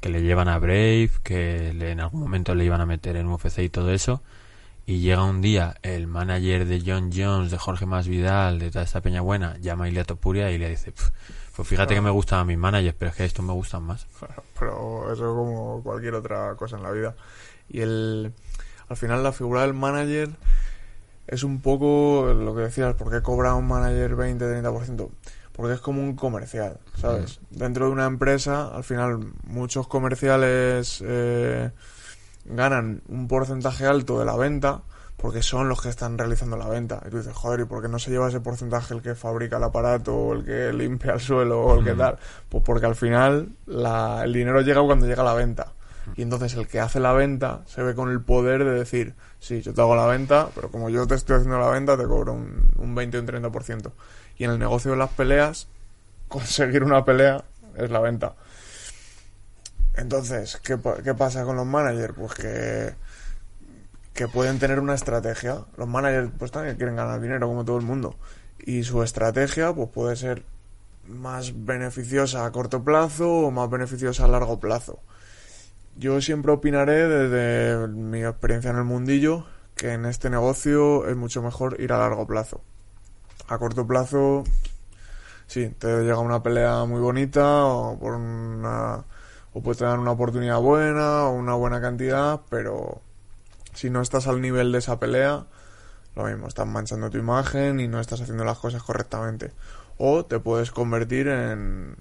[0.00, 3.26] que le llevan a Brave, que le- en algún momento le iban a meter en
[3.26, 4.22] UFC y todo eso.
[4.86, 9.00] Y llega un día el manager de John Jones, de Jorge Masvidal, de toda esta
[9.00, 11.10] peña buena, llama a Ilia Topuria y le dice, "Pf,
[11.58, 14.06] pues fíjate que me gustan mis managers, pero es que estos me gustan más.
[14.60, 17.16] Pero eso como cualquier otra cosa en la vida.
[17.68, 18.32] Y el
[18.88, 20.30] al final la figura del manager
[21.26, 25.08] es un poco lo que decías, ¿por qué cobra un manager 20-30%?
[25.50, 27.40] Porque es como un comercial, ¿sabes?
[27.50, 31.72] Dentro de una empresa, al final muchos comerciales eh,
[32.44, 34.82] ganan un porcentaje alto de la venta
[35.18, 37.02] porque son los que están realizando la venta.
[37.06, 39.58] Y tú dices, joder, ¿y por qué no se lleva ese porcentaje el que fabrica
[39.58, 41.98] el aparato o el que limpia el suelo o el que Ujú.
[41.98, 42.18] tal?
[42.48, 45.72] Pues porque al final la- el dinero llega cuando llega la venta.
[46.16, 49.60] Y entonces el que hace la venta se ve con el poder de decir, sí,
[49.60, 52.32] yo te hago la venta, pero como yo te estoy haciendo la venta, te cobro
[52.32, 53.92] un, un 20 o un 30%.
[54.38, 55.68] Y en el negocio de las peleas,
[56.28, 57.44] conseguir una pelea
[57.76, 58.34] es la venta.
[59.94, 62.14] Entonces, ¿qué, qué pasa con los managers?
[62.16, 62.94] Pues que,
[64.18, 65.60] que pueden tener una estrategia.
[65.76, 68.16] Los managers pues también quieren ganar dinero como todo el mundo.
[68.58, 70.42] Y su estrategia pues puede ser
[71.06, 74.98] más beneficiosa a corto plazo o más beneficiosa a largo plazo.
[75.96, 81.40] Yo siempre opinaré desde mi experiencia en el mundillo que en este negocio es mucho
[81.40, 82.60] mejor ir a largo plazo.
[83.46, 84.42] A corto plazo,
[85.46, 89.04] sí, te llega una pelea muy bonita o por una
[89.52, 93.00] o puedes tener una oportunidad buena o una buena cantidad, pero
[93.78, 95.44] si no estás al nivel de esa pelea,
[96.16, 99.52] lo mismo, estás manchando tu imagen y no estás haciendo las cosas correctamente.
[99.98, 101.96] O te puedes convertir en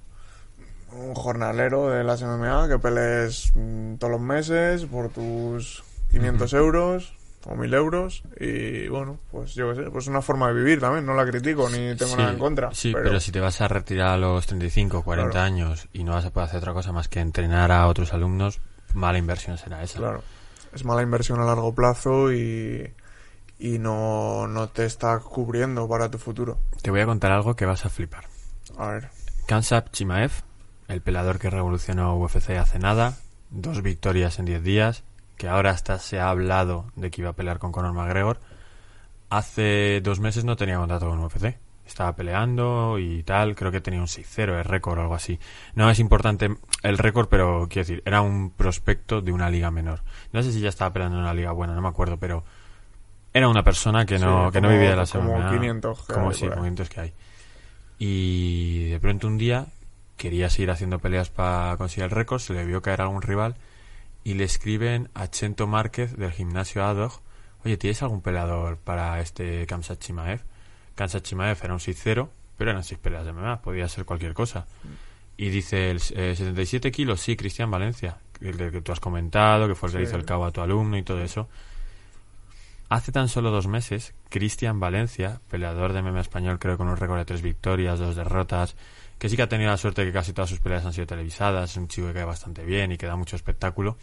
[0.92, 7.14] un jornalero de las MMA que pelees mm, todos los meses por tus 500 euros
[7.46, 11.06] o 1000 euros y bueno, pues yo qué sé, pues una forma de vivir también,
[11.06, 12.74] no la critico ni tengo Sí, nada en contra.
[12.74, 13.20] Sí, pero...
[13.20, 15.46] si te vas a retirar a los 35, 40 Claro.
[15.46, 18.60] años y no vas a poder hacer otra cosa más que entrenar a otros alumnos,
[18.94, 20.00] mala inversión será esa.
[20.00, 20.24] Claro,
[20.74, 22.94] es mala inversión a largo plazo y,
[23.60, 26.60] y no, no te está cubriendo para tu futuro.
[26.82, 28.26] Te voy a contar algo que vas a flipar.
[28.78, 29.10] A ver,
[29.48, 30.32] Kansap Chimaev,
[30.90, 33.18] el pelador que revolucionó UFC hace nada,
[33.50, 35.04] dos victorias en 10 días,
[35.38, 38.40] que ahora hasta se ha hablado de que iba a pelear con Conor McGregor,
[39.30, 41.58] hace dos meses no tenía contrato con UFC.
[41.88, 45.40] Estaba peleando y tal, creo que tenía un 6-0 de récord o algo así.
[45.74, 46.50] No es importante
[46.84, 50.02] el récord, pero quiero decir, era un prospecto de una liga menor.
[50.34, 52.44] No sé si ya estaba peleando en una liga buena, no me acuerdo, pero
[53.34, 56.06] era una persona que no, Sí, que no como- vivía de las como MMA, 500
[56.06, 56.56] que como hay sí, por ahí.
[56.56, 57.14] como 500 que hay.
[58.00, 59.68] Y de pronto un día
[60.18, 63.56] quería seguir haciendo peleas para conseguir el récord, se le vio caer algún rival
[64.24, 67.22] y le escriben a Chento Márquez del gimnasio Adog,
[67.64, 70.42] oye, ¿tienes algún peleador para este Kamsat Chimaev?
[71.22, 74.66] Chimaev era un 6-0, pero eran 6 peleas de MMA, podía ser cualquier cosa.
[75.38, 79.76] Y dice, el, eh, 77 kilos, sí, Cristian Valencia, el que tú has comentado, que
[79.76, 80.10] fue el que Sí.
[80.10, 81.48] hizo el cabo a tu alumno y todo eso.
[82.90, 87.18] Hace tan solo dos meses, Cristian Valencia, peleador de MMA español, creo con un récord
[87.20, 88.76] de tres victorias, dos derrotas,
[89.20, 91.06] que sí que ha tenido la suerte de que casi todas sus peleas han sido
[91.06, 93.98] televisadas, es un chico que cae bastante bien y que da mucho espectáculo,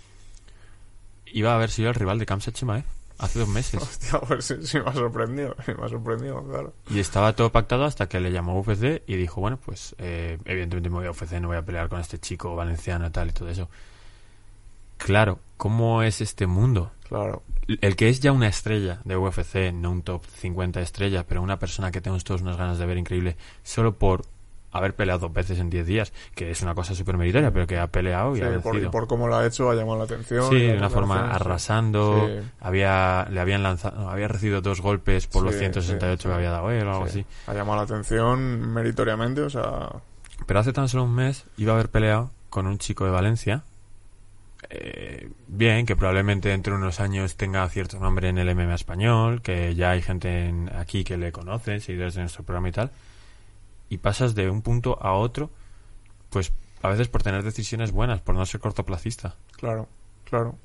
[1.27, 2.85] iba a haber sido el rival de Kamsat Chimaev
[3.19, 3.83] hace dos meses.
[3.83, 6.73] hostia, pues sí, sí me ha sorprendido, sí me ha sorprendido, claro.
[6.91, 10.89] Y estaba todo pactado hasta que le llamó UFC y dijo, bueno, pues eh, evidentemente
[10.91, 13.33] me voy a UFC, no voy a pelear con este chico valenciano y tal y
[13.33, 13.69] todo eso.
[14.97, 16.93] Claro, ¿cómo es este mundo?
[17.09, 17.43] Claro,
[17.81, 21.59] El que es ya una estrella de UFC, no un top 50 estrella, pero una
[21.59, 24.25] persona que tenemos todos unas ganas de ver increíble, solo por
[24.79, 27.79] haber peleado dos veces en 10 días, que es una cosa súper meritoria, pero que
[27.79, 30.05] ha peleado y sí, ha por, y por cómo lo ha hecho ha llamado la
[30.05, 30.49] atención.
[30.51, 32.47] Sí, de una forma arrasando, Sí.
[32.61, 36.29] había le habían lanzado, no, había recibido dos golpes por los Sí, 168 sí, sí.
[36.29, 37.27] que había dado él o algo Sí, así.
[37.47, 39.91] Ha llamado la atención meritoriamente, o sea,
[40.47, 43.63] Pero hace tan solo un mes iba a haber peleado con un chico de Valencia.
[44.71, 49.43] eh, bien, que probablemente dentro de unos años tenga cierto nombre en el MMA español,
[49.43, 52.91] que ya hay gente en- aquí que le conoce, seguidores de nuestro programa y tal.
[53.89, 55.51] Y pasas de un punto a otro,
[56.31, 59.37] pues a veces por tener decisiones buenas, por no ser cortoplacista.
[59.57, 59.89] claro,
[60.25, 60.57] claro.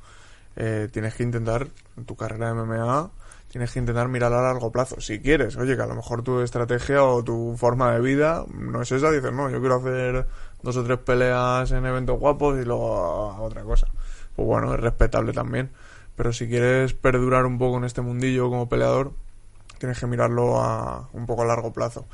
[0.55, 3.11] Eh, tienes que intentar, en tu carrera de MMA,
[3.49, 4.99] tienes que intentar mirar a largo plazo.
[4.99, 8.81] Si quieres, oye, que a lo mejor tu estrategia o tu forma de vida no
[8.81, 10.27] es esa, dices, no, yo quiero hacer
[10.61, 13.87] dos o tres peleas en eventos guapos y luego otra cosa.
[14.35, 15.71] pues bueno, es respetable también.
[16.15, 19.13] Pero si quieres perdurar un poco en este mundillo como peleador,
[19.77, 22.05] tienes que mirarlo a un poco a largo plazo.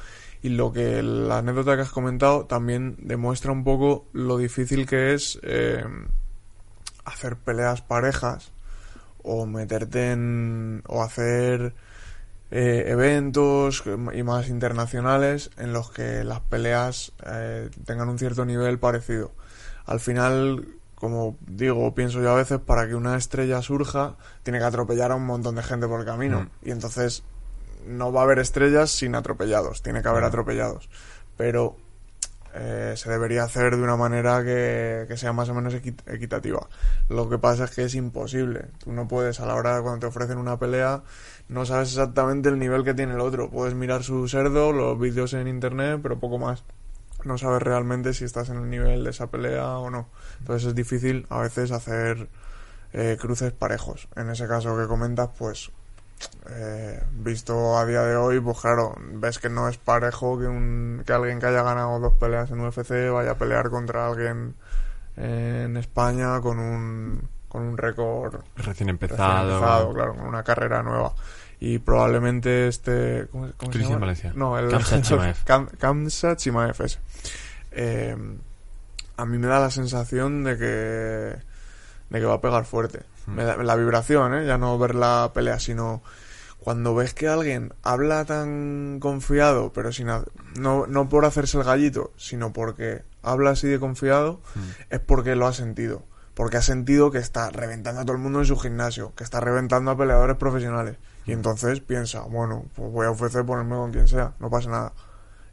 [0.45, 5.15] Y lo que la anécdota que has comentado también demuestra un poco lo difícil que
[5.15, 5.83] es eh,
[7.03, 8.51] hacer peleas parejas
[9.23, 11.73] o meterte en o hacer
[12.51, 18.77] eh, eventos y más internacionales en los que las peleas eh, tengan un cierto nivel
[18.77, 19.31] parecido.
[19.87, 24.65] Al final, como digo, pienso yo a veces, para que una estrella surja, tiene que
[24.65, 26.41] atropellar a un montón de gente por el camino.
[26.41, 26.67] Mm.
[26.67, 27.23] Y entonces
[27.85, 30.27] no va a haber estrellas sin atropellados, tiene que haber Mm.
[30.27, 30.89] atropellados.
[31.37, 31.77] Pero
[32.57, 36.65] eh, se debería hacer de una manera que, que sea más o menos equi- equitativa.
[37.09, 38.67] Lo que pasa es que es imposible.
[38.81, 41.03] Tú no puedes, a la hora de cuando te ofrecen una pelea,
[41.49, 43.49] no sabes exactamente el nivel que tiene el otro.
[43.49, 46.63] Puedes mirar su cerdo, los vídeos en internet, pero poco más.
[47.25, 50.07] No sabes realmente si estás en el nivel de esa pelea o no.
[50.39, 52.29] Entonces es difícil a veces hacer
[52.93, 54.07] eh, cruces parejos.
[54.15, 55.71] En ese caso que comentas, pues
[56.49, 61.03] eh, visto a día de hoy, pues claro, ves que no es parejo que, un,
[61.05, 64.55] que alguien que haya ganado dos peleas en UFC vaya a pelear contra alguien
[65.17, 69.93] en España con un, con un récord Recién recién empezado.
[69.93, 71.13] claro, con una carrera nueva.
[71.59, 73.27] Y probablemente este...
[73.31, 73.97] ¿Cómo, cómo se llama?
[73.97, 74.33] Valencia.
[74.35, 74.69] No, el...
[75.79, 76.75] Khamzat Chimaev.
[76.81, 76.99] Ese.
[77.71, 78.15] Eh,
[79.17, 81.55] a mí me da la sensación de que
[82.09, 83.01] de que va a pegar fuerte.
[83.27, 84.45] Me da- la vibración, ¿eh?
[84.45, 86.01] ya no ver la pelea, sino
[86.59, 92.11] cuando ves que alguien habla tan confiado, pero sin no, no por hacerse el gallito,
[92.17, 94.59] sino porque habla así de confiado, Mm.
[94.95, 96.03] es porque lo ha sentido.
[96.33, 99.39] Porque ha sentido que está reventando a todo el mundo en su gimnasio, que está
[99.39, 100.97] reventando a peleadores profesionales.
[101.25, 104.93] Y entonces piensa, bueno, pues voy a UFC ponerme con quien sea, no pasa nada.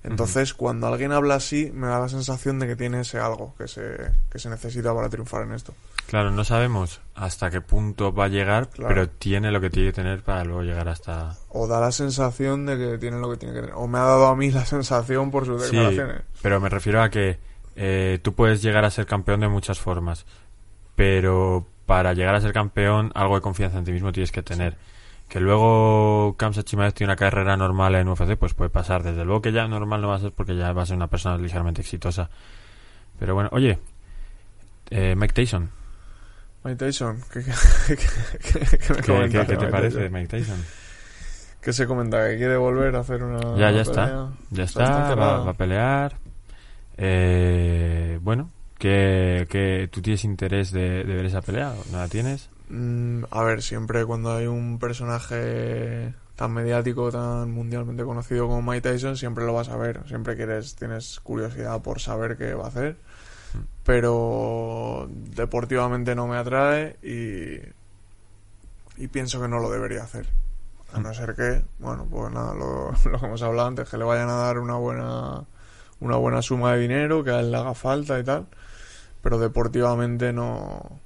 [0.05, 3.69] Entonces, cuando alguien habla así, me da la sensación de que tiene ese algo que
[3.69, 3.97] se,
[4.31, 5.73] que se necesita para triunfar en esto.
[6.13, 8.95] Claro, no sabemos hasta qué punto va a llegar, Claro.
[8.95, 11.37] pero tiene lo que tiene que tener para luego llegar hasta...
[11.49, 13.75] O da la sensación de que tiene lo que tiene que tener.
[13.77, 16.23] O me ha dado a mí la sensación por sus Sí, declaraciones.
[16.43, 17.39] pero me refiero a que
[17.77, 20.27] eh, tú puedes llegar a ser campeón de muchas formas,
[20.97, 24.77] pero para llegar a ser campeón algo de confianza en ti mismo tienes que tener.
[25.31, 29.03] Que luego Kamsa Chimaev tiene una carrera normal en UFC, pues puede pasar.
[29.03, 31.07] Desde luego que ya normal no va a ser porque ya va a ser una
[31.09, 32.29] persona ligeramente exitosa.
[33.19, 33.79] Pero bueno, oye,
[34.91, 35.71] eh, Mike Tyson,
[36.65, 37.97] Mike Tyson, ¿qué, qué- qué-
[38.69, 40.13] qué- qué me ¿qué, comentas qué- de te Mike parece Tyson?
[40.13, 40.65] Mike Tyson?
[41.61, 42.29] ¿Qué se comenta?
[42.29, 43.83] ¿Que quiere volver a hacer una Ya, ya pelea?
[43.83, 44.33] está.
[44.51, 46.17] Ya está, va, va a pelear.
[46.97, 52.49] Eh, bueno, que, que tú tienes interés de, de ver esa pelea, ¿no la tienes?
[52.69, 58.89] Mm, a ver, siempre cuando hay un personaje tan mediático, tan mundialmente conocido como Mike
[58.91, 60.01] Tyson, siempre lo vas a ver.
[60.09, 62.97] Siempre quieres, tienes curiosidad por saber qué va a hacer.
[63.85, 67.59] Pero deportivamente no me atrae y,
[69.09, 70.29] pienso que no lo debería hacer.
[70.93, 74.29] A no ser que, bueno, pues nada, lo, que hemos hablado antes, que le vayan
[74.29, 75.45] a dar una buena,
[76.01, 78.47] una buena suma de dinero, que a él le haga falta y tal.
[79.23, 81.01] Pero deportivamente no,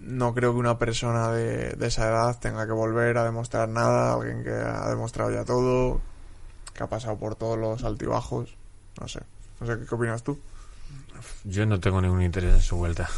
[0.00, 4.14] no creo que una persona de, de esa edad tenga que volver a demostrar nada,
[4.14, 6.00] alguien que ha demostrado ya todo,
[6.72, 8.56] que ha pasado por todos los altibajos,
[9.00, 9.20] no sé.
[9.60, 10.38] No sé, ¿qué, qué opinas tú?
[11.44, 13.08] Yo no tengo ningún interés en su vuelta.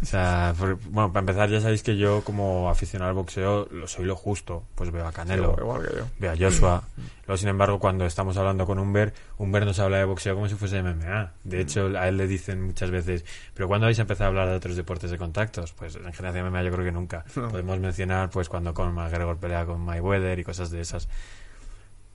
[0.00, 0.54] O sea,
[0.90, 4.62] bueno, para empezar, ya sabéis que yo, como aficionado al boxeo, lo soy lo justo.
[4.76, 6.04] Pues veo a Canelo, Igual que yo.
[6.20, 6.84] veo a Joshua.
[7.26, 10.54] Luego, sin embargo, cuando estamos hablando con Humber, Humber nos habla de boxeo como si
[10.54, 11.32] fuese MMA.
[11.42, 13.24] De hecho, a él le dicen muchas veces,
[13.54, 15.72] ¿pero cuándo vais a empezar a hablar de otros deportes de contactos?
[15.72, 17.24] Pues en generación MMA yo creo que nunca.
[17.34, 17.48] No.
[17.48, 21.08] Podemos mencionar, pues, cuando Conor McGregor pelea con Mayweather y cosas de esas.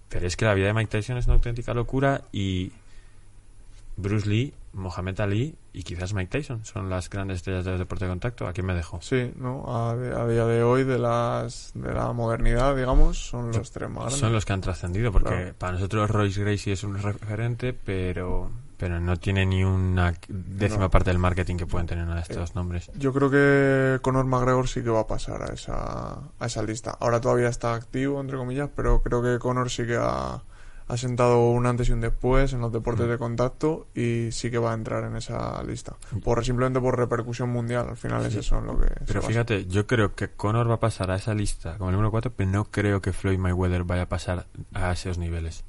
[0.08, 2.72] Pero es que la vida de Mike Tyson es una auténtica locura y
[3.96, 8.12] Bruce Lee, Mohamed Ali y quizás Mike Tyson son las grandes estrellas del deporte de
[8.12, 8.48] contacto.
[8.48, 9.00] ¿A quién me dejo?
[9.02, 9.64] Sí, ¿no?
[9.68, 14.00] A, a día de hoy, de las de la modernidad, digamos, son los tres más
[14.00, 14.20] grandes.
[14.20, 15.54] Son los que han trascendido, porque Claro.
[15.58, 20.90] para nosotros Royce Gracie es un referente, pero pero no tiene ni una décima No.
[20.90, 22.92] parte del marketing que pueden tener a estos nombres.
[22.98, 26.98] Yo creo que Conor McGregor sí que va a pasar a esa, a esa lista.
[27.00, 30.42] Ahora todavía está activo, entre comillas, pero creo que Conor sí que ha,
[30.88, 34.58] ha sentado un antes y un después en los deportes de contacto y sí que
[34.58, 35.96] va a entrar en esa lista.
[36.24, 38.40] Por, simplemente por repercusión mundial, al final es Sí.
[38.40, 41.34] eso en lo que Pero fíjate, yo creo que Conor va a pasar a esa
[41.34, 44.92] lista como el número 4, pero no creo que Floyd Mayweather vaya a pasar a
[44.92, 45.64] esos niveles.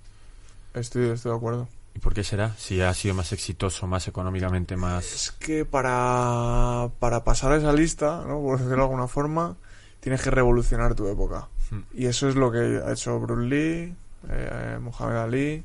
[0.75, 1.69] Estoy, estoy de acuerdo.
[1.95, 2.55] ¿Y por qué será?
[2.59, 5.05] Si ha sido más exitoso, más económicamente, más...
[5.05, 8.41] Es que para, para pasar a esa lista, ¿no?
[8.41, 9.57] por decirlo de alguna forma,
[10.01, 11.49] tienes que revolucionar tu época.
[11.71, 11.83] Hmm.
[11.95, 13.95] Y eso es lo que ha hecho Bruce Lee,
[14.31, 15.65] eh, Muhammad Ali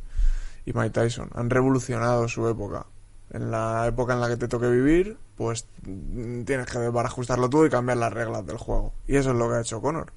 [0.65, 1.29] y Mike Tyson.
[1.33, 2.85] Han revolucionado su época.
[3.31, 7.65] en la época en la que te toque vivir, pues mm, tienes que ajustarlo todo
[7.65, 8.93] y cambiar las reglas del juego.
[9.07, 10.13] Y eso es lo que ha hecho Conor.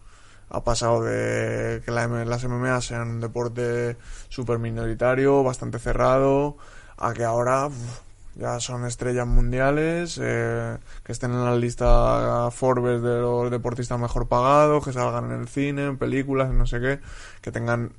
[0.49, 3.97] Ha pasado de que la las MMA sean un deporte
[4.29, 6.57] súper minoritario, bastante cerrado,
[6.99, 7.71] a que ahora
[8.35, 14.29] ya son estrellas mundiales, eh, que estén en la lista Forbes de los deportistas mejor
[14.29, 17.01] pagados, que salgan en el cine, en películas, en no sé qué,
[17.41, 17.93] que tengan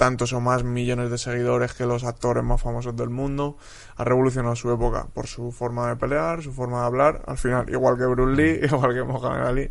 [0.00, 3.58] tantos o más millones de seguidores que los actores más famosos del mundo.
[3.96, 7.22] Ha revolucionado su época por su forma de pelear, su forma de hablar.
[7.26, 9.70] Al final, igual que Bruce Lee, igual que Muhammad Ali.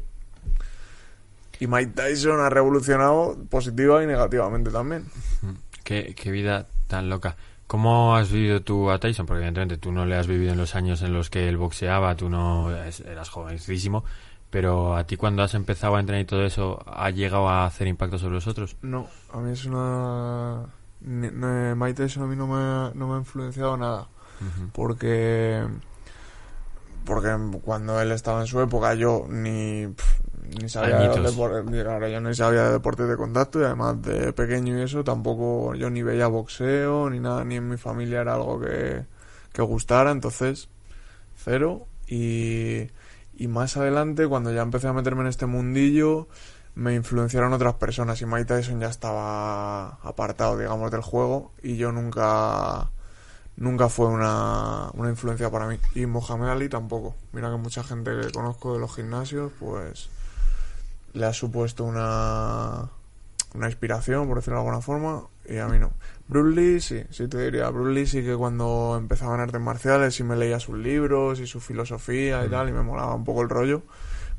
[1.59, 5.05] Y Mike Tyson ha revolucionado positiva y negativamente también.
[5.83, 7.35] Qué, qué vida tan loca.
[7.65, 9.25] ¿Cómo has vivido tú a Tyson?
[9.25, 12.15] Porque evidentemente tú no le has vivido en los años en los que él boxeaba,
[12.15, 14.03] tú no eras jovencísimo,
[14.49, 17.87] pero a ti cuando has empezado a entrenar y todo eso, ¿ha llegado a hacer
[17.87, 18.75] impacto sobre los otros?
[18.81, 20.65] No, a mí es una...
[21.01, 24.07] no, Mike Tyson a mí no me, ha- no me ha influenciado nada.
[24.73, 25.63] Porque
[27.05, 29.87] porque cuando él estaba en su época yo ni
[30.61, 34.77] ni sabía de claro, yo ni sabía de deportes de contacto y además de pequeño
[34.79, 38.59] y eso tampoco yo ni veía boxeo ni nada ni en mi familia era algo
[38.59, 39.05] que,
[39.53, 40.69] que gustara entonces
[41.35, 42.87] cero y
[43.39, 46.27] y más adelante cuando ya empecé a meterme en este mundillo
[46.75, 51.91] me influenciaron otras personas y Mike Tyson ya estaba apartado digamos del juego y yo
[51.91, 52.91] nunca
[53.59, 55.77] nunca fue una, una influencia para mí.
[55.93, 57.15] Y Mohamed Ali tampoco.
[57.33, 60.09] Mira que mucha gente que conozco de los gimnasios, pues
[61.13, 62.89] le ha supuesto una,
[63.55, 65.91] una inspiración, por decirlo de alguna forma, y a mí no.
[66.27, 67.69] Bruce Lee, sí, sí te diría.
[67.69, 71.47] Bruce Lee sí que cuando empezaba en artes marciales sí me leía sus libros y
[71.47, 72.51] su filosofía y Mm.
[72.51, 73.81] tal, y me molaba un poco el rollo.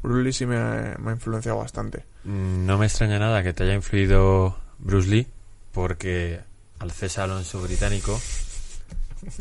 [0.02, 0.56] Bruce Lee sí me,
[0.98, 2.04] me ha influenciado bastante.
[2.24, 5.26] Mm, No me extraña nada que te haya influido Bruce Lee,
[5.72, 6.40] porque
[6.78, 8.18] al César Alonso británico,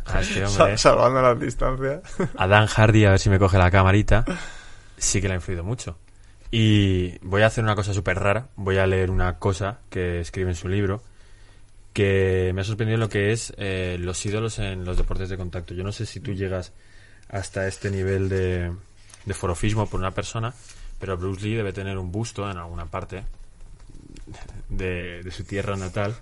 [0.07, 2.01] a este hombre, salvando las distancias.
[2.35, 4.25] a Dan Hardy, a ver si me coge la camarita,
[4.97, 5.97] sí que le ha influido mucho.
[6.51, 8.49] Y voy a hacer una cosa súper rara.
[8.55, 11.03] Voy a leer una cosa que escribe en su libro
[11.93, 15.73] que me ha sorprendido lo que es eh, los ídolos en los deportes de contacto.
[15.73, 16.71] Yo no sé si tú llegas
[17.29, 18.71] hasta este nivel de,
[19.25, 20.53] de forofismo por una persona,
[20.99, 23.23] pero Bruce Lee debe tener un busto en alguna parte
[24.69, 26.15] de, de su tierra natal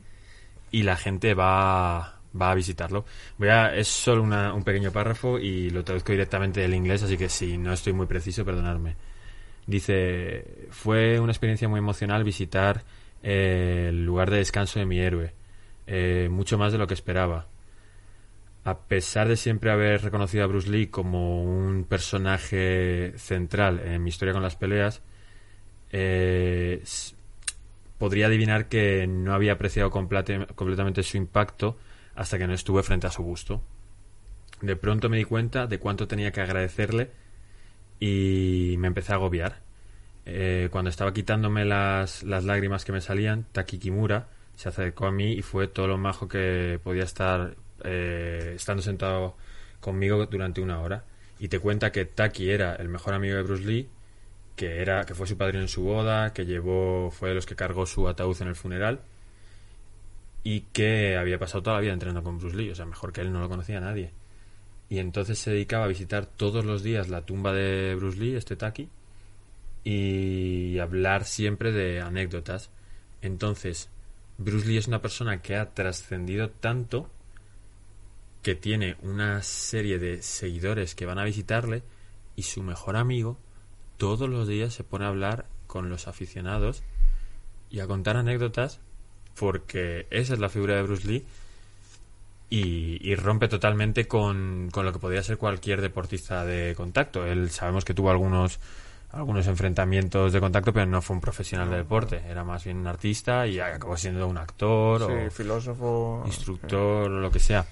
[0.72, 3.06] y la gente va, va a visitarlo.
[3.38, 7.18] Voy a, es solo una- un pequeño párrafo y lo traduzco directamente del inglés, así
[7.18, 8.96] que si no estoy muy preciso, perdonadme.
[9.68, 12.84] Dice, fue una experiencia muy emocional visitar
[13.22, 15.34] eh, el lugar de descanso de mi héroe,
[15.86, 17.48] eh, mucho más de lo que esperaba.
[18.64, 24.10] A pesar de siempre haber reconocido a Bruce Lee como un personaje central en mi
[24.10, 25.02] historia con las peleas,
[25.92, 26.82] eh,
[27.98, 31.78] podría adivinar que no había apreciado completamente su impacto
[32.16, 33.62] hasta que no estuve frente a su busto.
[34.62, 37.12] De pronto me di cuenta de cuánto tenía que agradecerle
[38.00, 39.62] y me empecé a agobiar.
[40.26, 45.12] Eh, cuando estaba quitándome las, las lágrimas que me salían, Taki Kimura se acercó a
[45.12, 49.36] mí y fue todo lo majo que podía estar eh, estando sentado
[49.80, 51.06] conmigo durante una hora.
[51.40, 53.90] Y te cuenta que Taki era el mejor amigo de Bruce Lee,
[54.56, 57.56] que era que fue su padrino en su boda, que llevó fue de los que
[57.56, 59.02] cargó su ataúd en el funeral
[60.44, 63.22] y que había pasado toda la vida entrenando con Bruce Lee, o sea, mejor que
[63.22, 64.12] él no lo conocía a nadie.
[64.90, 68.56] Y entonces se dedicaba a visitar todos los días la tumba de Bruce Lee, este
[68.56, 68.90] Taki,
[69.84, 72.70] y hablar siempre de anécdotas.
[73.22, 73.90] Entonces,
[74.38, 77.10] Bruce Lee es una persona que ha trascendido tanto
[78.44, 81.84] que tiene una serie de seguidores que van a visitarle
[82.36, 83.38] y su mejor amigo
[83.98, 86.84] todos los días se pone a hablar con los aficionados
[87.70, 88.80] y a contar anécdotas
[89.38, 91.26] porque esa es la figura de Bruce Lee
[92.50, 97.26] y, y rompe totalmente con, con lo que podría ser cualquier deportista de contacto.
[97.26, 98.60] Él sabemos que tuvo algunos
[99.10, 102.88] algunos enfrentamientos de contacto, pero no fue un profesional de deporte, era más bien un
[102.88, 106.24] artista y acabó siendo un actor Sí, o filósofo.
[106.26, 107.66] instructor o lo que sea.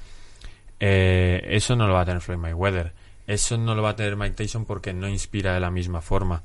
[0.79, 2.93] Eh, eso no lo va a tener Floyd Mayweather.
[3.27, 6.41] Eso no lo va a tener Mike Tyson porque no inspira de la misma forma.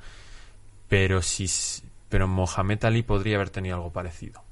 [0.89, 1.49] Pero si,
[2.09, 4.43] pero Mohamed Ali podría haber tenido algo parecido.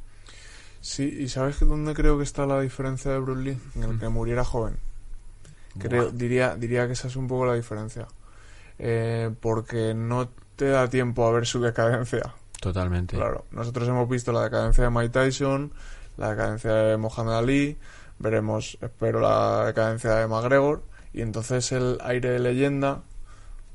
[0.88, 3.58] Sí, y ¿sabes que dónde creo que está la diferencia de Bruce Lee?
[3.74, 4.78] En el que muriera joven.
[5.78, 8.08] Creo, diría, diría que esa es un poco la diferencia.
[8.78, 12.34] Eh, porque no te da tiempo a ver su decadencia.
[12.58, 13.16] Totalmente.
[13.16, 15.72] Claro, nosotros hemos visto la decadencia de Mike Tyson,
[16.16, 17.76] la decadencia de Mohamed Ali,
[18.18, 20.82] veremos, espero, la decadencia de McGregor,
[21.12, 23.02] y entonces el aire de leyenda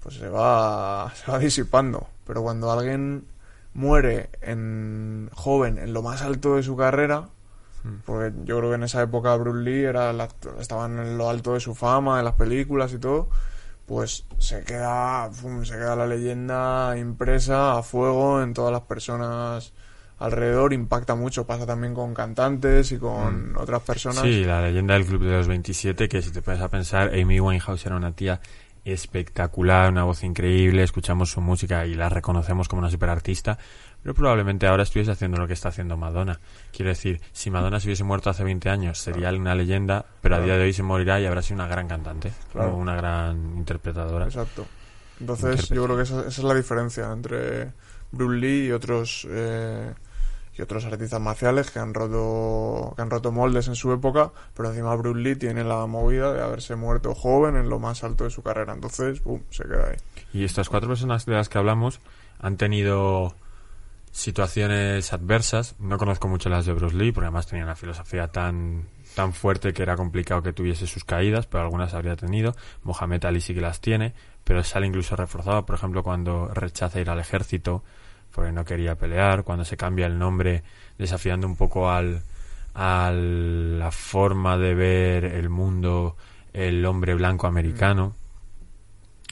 [0.02, 2.08] pues se va, se va disipando.
[2.26, 3.28] Pero cuando alguien
[3.74, 7.30] muere en joven, en lo más alto de su carrera,
[7.86, 7.96] Mm.
[8.06, 11.54] Porque yo creo que en esa época Bruce Lee era la- estaba en lo alto
[11.54, 13.28] de su fama, en las películas y todo.
[13.86, 19.74] Pues se queda, pum, se queda la leyenda impresa a fuego en todas las personas
[20.18, 20.72] alrededor.
[20.72, 21.46] Impacta mucho.
[21.46, 24.22] Pasa también con cantantes y con otras personas.
[24.22, 27.42] Sí, la leyenda del Club de los 27, que si te pones a pensar, Amy
[27.42, 28.40] Winehouse era una tía
[28.86, 33.58] espectacular, una voz increíble, escuchamos su música y la reconocemos como una superartista,
[34.02, 36.40] pero probablemente ahora estuviese haciendo lo que está haciendo Madonna.
[36.72, 40.40] Quiero decir, si Madonna se hubiese muerto hace 20 años, sería una leyenda, pero a
[40.42, 42.74] día de hoy se morirá y habrá sido una gran cantante, Claro.
[42.74, 44.26] o una gran interpretadora.
[44.26, 44.66] Exacto.
[45.20, 47.72] Entonces, yo creo que esa, esa es la diferencia entre
[48.12, 49.94] Bruce Lee y otros eh,
[50.56, 54.70] y otros artistas marciales que han roto que han roto moldes en su época, pero
[54.70, 58.30] encima Bruce Lee tiene la movida de haberse muerto joven en lo más alto de
[58.30, 58.74] su carrera.
[58.74, 59.98] Entonces, pum, se queda ahí.
[60.34, 62.00] Y estas cuatro personas de las que hablamos
[62.40, 63.36] han tenido
[64.14, 65.76] situaciones adversas.
[65.80, 69.74] No conozco mucho las de Bruce Lee, porque además tenía una filosofía tan, tan fuerte
[69.74, 72.56] que era complicado que tuviese sus caídas, pero algunas habría tenido.
[72.84, 77.10] Mohamed Ali sí que las tiene, pero sale incluso reforzado, por ejemplo, cuando rechaza ir
[77.10, 77.84] al ejército
[78.34, 80.64] porque no quería pelear, cuando se cambia el nombre
[80.98, 82.22] desafiando un poco al
[82.76, 86.16] a la forma de ver el mundo
[86.54, 88.16] el hombre blanco americano.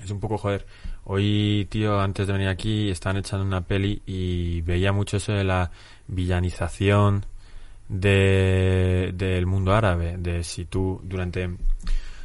[0.04, 0.66] Es un poco joder.
[1.04, 5.44] Hoy, tío, antes de venir aquí, estaban echando una peli y veía mucho eso de
[5.44, 5.72] la
[6.08, 7.26] villanización
[7.88, 10.18] de, del mundo árabe.
[10.18, 11.50] De si tú, durante,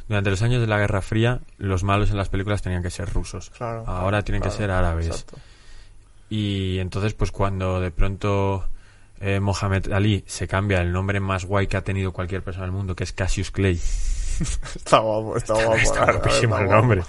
[0.07, 3.11] durante los años de la Guerra Fría, los malos en las películas tenían que ser
[3.11, 3.51] rusos.
[3.51, 3.83] Claro.
[3.85, 5.07] Ahora tienen que ser árabes.
[5.07, 5.37] Exacto.
[6.29, 8.67] Y entonces, pues cuando de pronto
[9.19, 12.73] eh, Mohamed Ali se cambia el nombre más guay que ha tenido cualquier persona del
[12.73, 13.75] mundo, que es Cassius Clay.
[14.75, 15.73] Está guapo, está guapo.
[15.73, 17.03] Está guapísimo el nombre.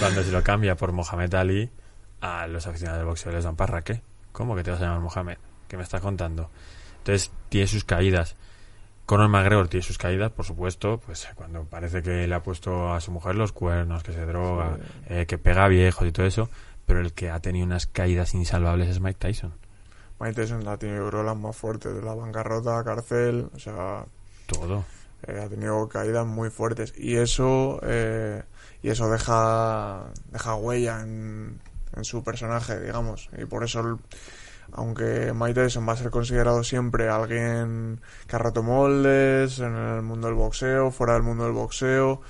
[0.00, 1.70] Cuando se lo cambia por Mohamed Ali,
[2.20, 3.82] a los aficionados del boxeo les dan parra.
[3.82, 4.00] ¿Qué?
[4.32, 5.38] ¿Cómo que te vas a llamar Mohamed?
[5.68, 6.50] ¿Qué me estás contando?
[6.98, 8.36] Entonces, tiene sus caídas.
[9.06, 13.00] Conor McGregor tiene sus caídas, por supuesto, pues cuando parece que le ha puesto a
[13.00, 16.48] su mujer los cuernos, que se droga, eh, que pega viejos y todo eso,
[16.86, 19.52] pero el que ha tenido unas caídas insalvables es Mike Tyson.
[20.20, 24.04] Mike Tyson la tiene, yo creo, las más fuertes, de la bancarrota, cárcel, o sea,
[24.46, 24.84] Todo.
[25.26, 28.42] eh, ha tenido caídas muy fuertes y eso eh,
[28.82, 31.60] y eso deja deja huella en,
[31.96, 33.98] en su personaje digamos y por eso
[34.72, 40.02] aunque Mike Tyson va a ser considerado siempre alguien que ha roto moldes en el
[40.02, 42.22] mundo del boxeo fuera del mundo del boxeo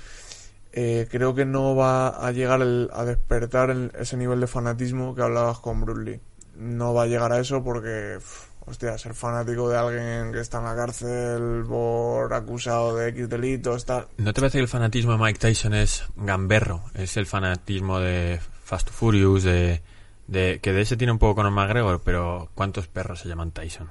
[0.73, 5.13] eh, creo que no va a llegar el- a despertar el- ese nivel de fanatismo
[5.15, 6.19] que hablabas con Bruce
[6.55, 10.57] no va a llegar a eso porque uf, hostia ser fanático de alguien que está
[10.59, 15.11] en la cárcel por acusado de X delitos tal ¿No te parece que el fanatismo
[15.13, 16.83] de Mike Tyson es gamberro?
[16.95, 19.81] Es el fanatismo de Fast Furious, de,
[20.27, 23.89] de que de ese tiene un poco Conor McGregor, pero ¿cuántos perros se llaman Tyson?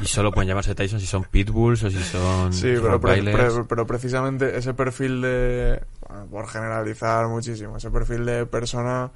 [0.00, 3.54] Y solo pueden llamarse Tyson si son pitbulls o si son Sí, pero, pre- rottweilers.
[3.54, 9.10] pre- pero precisamente ese perfil de, bueno, por generalizar muchísimo, ese perfil de persona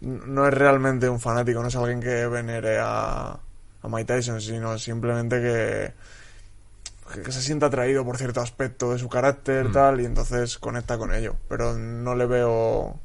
[0.00, 3.32] no es realmente un fanático, no es alguien que venere a,
[3.82, 5.92] a Mike Tyson, sino simplemente que,
[7.14, 9.72] que, que se sienta atraído por cierto aspecto de su carácter, Mm.
[9.72, 11.36] tal, y entonces conecta con ello.
[11.48, 12.98] Pero no le veo,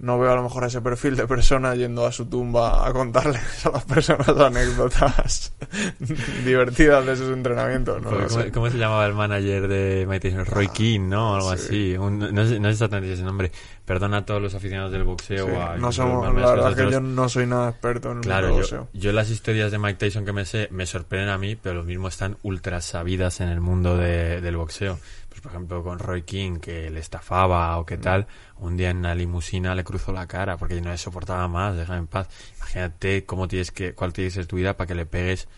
[0.00, 3.66] no veo a lo mejor ese perfil de persona yendo a su tumba a contarles
[3.66, 5.52] a las personas anécdotas
[6.44, 8.00] divertidas de sus entrenamientos.
[8.02, 8.10] No
[8.52, 10.46] ¿cómo, se llamaba el manager de Mike Tyson?
[10.46, 11.34] Roy Ah, King, ¿no?
[11.36, 11.64] Algo sí.
[11.66, 11.96] así.
[11.96, 13.50] Un- no, sé, no sé exactamente ese nombre.
[13.84, 15.46] Perdona a todos los aficionados del boxeo.
[15.46, 18.48] Sí, a- no somos, la verdad que yo no soy nada experto en el Claro,
[18.48, 18.88] yo, boxeo.
[18.92, 21.84] yo las historias de Mike Tyson que me sé me sorprenden a mí, pero lo
[21.84, 24.98] mismo están ultra sabidas en el mundo de- del boxeo.
[25.28, 28.26] Pues por ejemplo con Roy King, que le estafaba o qué tal,
[28.60, 31.98] un día en una limusina le cruzó la cara porque no le soportaba más, déjame
[32.00, 32.28] en paz.
[32.58, 35.48] Imagínate cómo tienes que, cuál tiene que ser tu vida para que le pegues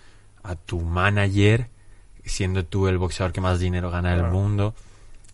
[0.43, 1.69] a tu manager,
[2.25, 4.33] siendo tú el boxeador que más dinero gana del Claro.
[4.35, 4.75] mundo.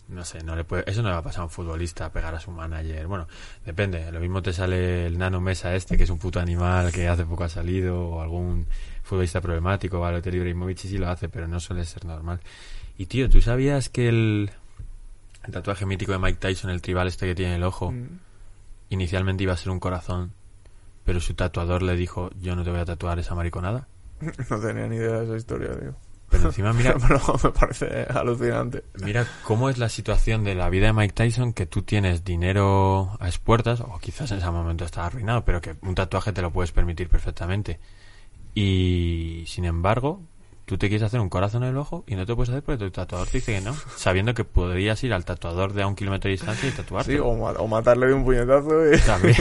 [0.09, 2.33] No sé, no le puede, eso no le va a pasar a un futbolista pegar
[2.33, 3.07] a su manager.
[3.07, 3.27] Bueno,
[3.65, 4.09] depende.
[4.09, 7.25] Lo mismo te sale el nano mesa este, que es un puto animal que hace
[7.25, 8.67] poco ha salido, o algún
[9.03, 12.39] futbolista problemático, Balotelli Ibrahimovic sí lo hace, pero no suele ser normal.
[12.97, 14.51] Y tío, ¿tú sabías que el,
[15.47, 18.19] el tatuaje mítico de Mike Tyson, el tribal este que tiene en el ojo, Mm.
[18.89, 20.33] inicialmente iba a ser un corazón,
[21.03, 23.87] pero su tatuador le dijo, yo no te voy a tatuar esa mariconada?
[24.49, 25.95] No tenía ni idea de esa historia, digo.
[26.29, 28.83] Pero encima mira, Pero me parece alucinante.
[29.01, 33.15] Mira cómo es la situación de la vida de Mike Tyson, que tú tienes dinero
[33.21, 36.51] a expuertas, o quizás en ese momento está arruinado, pero que un tatuaje te lo
[36.51, 37.79] puedes permitir perfectamente.
[38.53, 40.19] Y sin embargo,
[40.67, 42.85] tú te quieres hacer un corazón en el ojo y no te puedes hacer porque
[42.85, 45.95] tu tatuador te dice que no, sabiendo que podrías ir al tatuador de a un
[45.95, 47.11] kilómetro de distancia y tatuarte.
[47.13, 48.97] Sí, o, ma- o matarle de un puñetazo y...
[49.05, 49.35] También.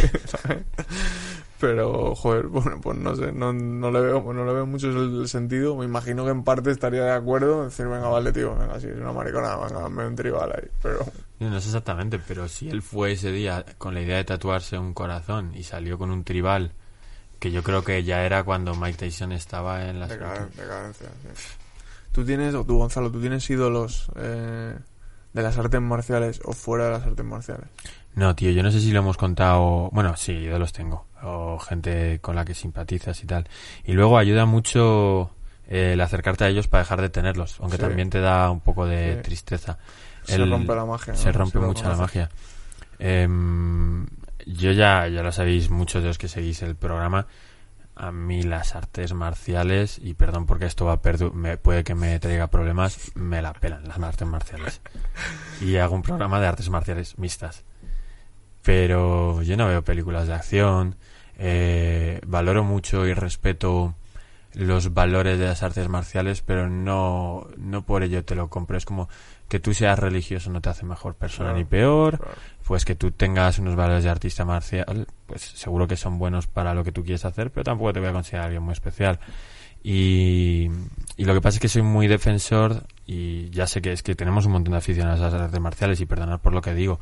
[1.58, 5.26] Pero, joder, bueno, pues no sé, no, no le veo, no le veo mucho el
[5.26, 5.74] sentido.
[5.74, 8.88] Me imagino que en parte estaría de acuerdo en decir, venga, vale, tío, venga, si
[8.88, 10.68] es una maricona, venga, me un tribal ahí.
[10.82, 10.98] Pero,
[11.40, 14.76] Yo no sé exactamente, pero si él fue ese día con la idea de tatuarse
[14.78, 16.72] un corazón y salió con un tribal,
[17.38, 21.42] que yo creo que ya era cuando Mike Tyson estaba en la decaden- decadencia, sí.
[22.12, 24.74] Tú tienes, o tú, Gonzalo, tú tienes ídolos eh,
[25.34, 27.66] de las artes marciales o fuera de las artes marciales.
[28.14, 29.90] No, tío, yo no sé si lo hemos contado.
[29.92, 31.04] Bueno, sí, yo los tengo.
[31.22, 33.46] O gente con la que simpatizas y tal.
[33.84, 35.30] Y luego ayuda mucho
[35.68, 37.56] eh, el acercarte a ellos para dejar de tenerlos.
[37.60, 37.82] Aunque Sí.
[37.82, 39.22] también te da un poco de Sí.
[39.22, 39.76] tristeza.
[40.24, 41.12] Se El- rompe la magia.
[41.12, 41.18] ¿no?
[41.18, 42.30] Se rompe mucho la magia.
[42.98, 44.06] Em,
[44.46, 47.26] yo ya, ya lo sabéis, muchos de los que seguís el programa.
[47.98, 51.94] A mí las artes marciales, y perdón porque esto va a perdu- me, puede que
[51.94, 54.80] me traiga problemas, me la pelan las artes marciales.
[55.62, 57.64] Y hago un programa de artes marciales mixtas.
[58.62, 60.96] Pero yo no veo películas de acción,
[61.38, 63.94] eh, valoro mucho y respeto
[64.54, 68.76] los valores de las artes marciales, pero no, no por ello te lo compro.
[68.76, 69.08] Es como
[69.48, 72.34] que tú seas religioso no te hace mejor persona Claro, ni peor, claro.
[72.66, 76.74] Pues que tú tengas unos valores de artista marcial, pues seguro que son buenos para
[76.74, 79.20] lo que tú quieres hacer, pero tampoco te voy a considerar alguien muy especial.
[79.84, 80.68] Y,
[81.16, 84.46] lo que pasa es que soy muy defensor y ya sé que es que tenemos
[84.46, 86.98] un montón de aficionados a las artes marciales y perdonad por lo que digo.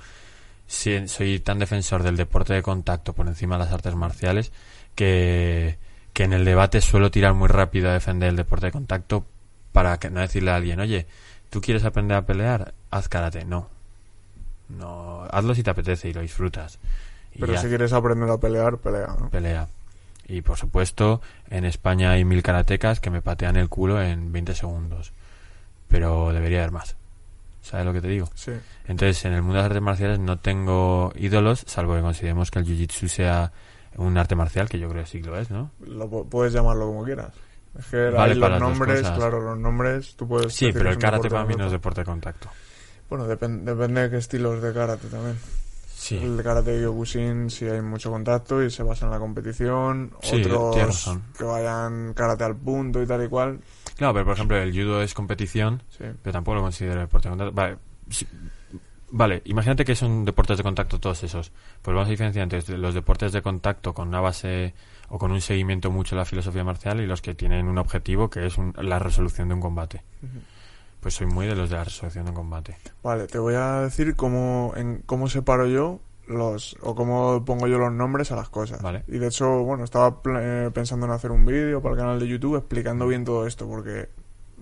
[0.66, 4.52] Soy tan defensor del deporte de contacto por encima de las artes marciales
[4.94, 5.78] que,
[6.12, 9.24] que en el debate suelo tirar muy rápido a defender el deporte de contacto
[9.72, 11.06] para que no decirle a alguien, oye,
[11.48, 12.74] ¿tú quieres aprender a pelear?
[12.90, 13.46] Haz karate.
[13.46, 13.73] No.
[14.68, 16.78] No, hazlo si te apetece y lo disfrutas.
[17.34, 19.14] Y Pero ya, si quieres aprender a pelear, pelea.
[19.18, 19.28] ¿no?
[19.30, 19.68] pelea.
[20.26, 24.54] Y por supuesto, en España hay mil karatecas que me patean el culo en 20
[24.54, 25.12] segundos.
[25.88, 26.96] Pero debería haber más.
[27.62, 28.28] ¿Sabes lo que te digo?
[28.34, 28.52] Sí.
[28.86, 32.58] Entonces, en el mundo de las artes marciales no tengo ídolos, salvo que consideremos que
[32.58, 33.52] el jiu-jitsu sea
[33.96, 35.70] un arte marcial, que yo creo que sí lo es, ¿no?
[35.86, 37.32] Lo, pu- puedes llamarlo como quieras.
[37.78, 40.52] Es que Vale los nombres, claro, los nombres, tú puedes.
[40.54, 42.48] Sí, pero el karate para mí no es de deporte de contacto.
[43.16, 45.36] Bueno, depen- depende de qué estilos de karate también.
[45.94, 50.10] Sí, El karate Kyokushin sí hay mucho contacto y se basa en la competición.
[50.20, 53.60] Sí, Otros que vayan karate al punto y tal y cual.
[53.96, 56.04] claro, pero por ejemplo, el judo es competición, Sí.
[56.22, 57.54] pero tampoco lo considero deporte de contacto.
[57.54, 57.76] Vale,
[59.12, 61.52] vale, imagínate que son deportes de contacto todos esos.
[61.80, 64.74] Pues vamos a diferenciar entre los deportes de contacto con una base
[65.08, 68.28] o con un seguimiento mucho de la filosofía marcial y los que tienen un objetivo
[68.28, 70.02] que es un- la resolución de un combate.
[70.22, 70.40] Ujú.
[71.04, 72.78] Pues soy muy de los de la resolución de combate.
[73.02, 77.76] Vale, te voy a decir cómo, en, cómo separo yo los o cómo pongo yo
[77.76, 78.80] los nombres a las cosas.
[78.80, 79.04] Vale.
[79.06, 82.26] Y de hecho, bueno, estaba eh, pensando en hacer un vídeo para el canal de
[82.26, 84.08] YouTube explicando bien todo esto porque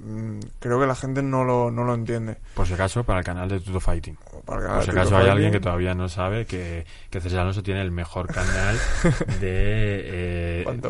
[0.05, 2.39] mm, creo que la gente no lo, no lo entiende.
[2.55, 4.19] Por si acaso, para el canal de Tuto Fighting.
[4.45, 7.83] Para Por si acaso hay alguien que todavía no sabe que, que César Alonso tiene
[7.83, 8.77] el mejor canal
[9.39, 10.81] de eh, en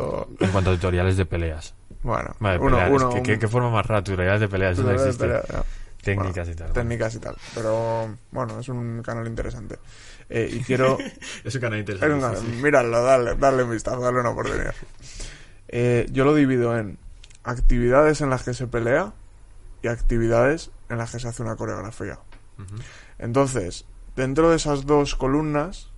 [0.51, 1.75] cuanto a tutoriales de peleas.
[2.03, 4.03] Bueno, Vale, uno, pelear, es uno, que- un- ¿qué, forma más rara?
[4.03, 4.85] Tutoriales de peleas, no
[5.19, 5.65] pelea, ya.
[6.03, 6.73] Técnicas Bueno, y tal.
[6.73, 7.37] técnicas y tal.
[7.55, 9.79] Pero bueno, es un canal interesante.
[10.29, 10.99] Eh, y quiero.
[11.45, 12.37] Es un canal interesante.
[12.39, 12.47] sí.
[12.61, 14.75] Míralo, dale, dale un vistazo, dale una oportunidad.
[15.69, 16.99] Eh, yo lo divido en
[17.45, 19.13] actividades en las que se pelea
[19.83, 22.19] y actividades en las que se hace una coreografía.
[23.19, 23.85] Entonces,
[24.17, 25.89] dentro de esas dos columnas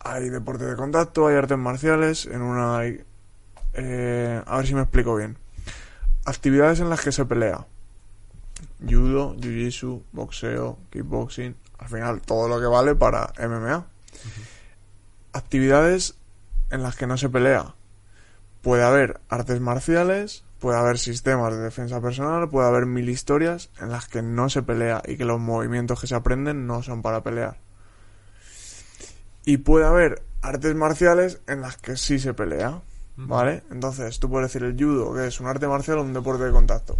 [0.00, 3.04] hay deporte de contacto, hay artes marciales, en una hay...
[3.74, 5.36] eh, a ver si me explico bien.
[6.24, 7.66] Actividades en las que se pelea.
[8.80, 13.86] Judo, Jiu-Jitsu, boxeo, kickboxing, al final todo lo que vale para MMA.
[15.32, 16.14] Actividades
[16.70, 17.74] en las que no se pelea.
[18.62, 23.90] Puede haber artes marciales, puede haber sistemas de defensa personal, puede haber mil historias en
[23.90, 27.22] las que no se pelea y que los movimientos que se aprenden no son para
[27.22, 27.58] pelear.
[29.44, 32.80] Y puede haber artes marciales en las que sí se pelea,
[33.16, 33.62] ¿vale?
[33.70, 36.52] Entonces tú puedes decir el judo, que es un arte marcial o un deporte de
[36.52, 36.98] contacto.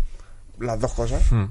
[0.59, 1.31] Las dos cosas.
[1.31, 1.47] Hmm.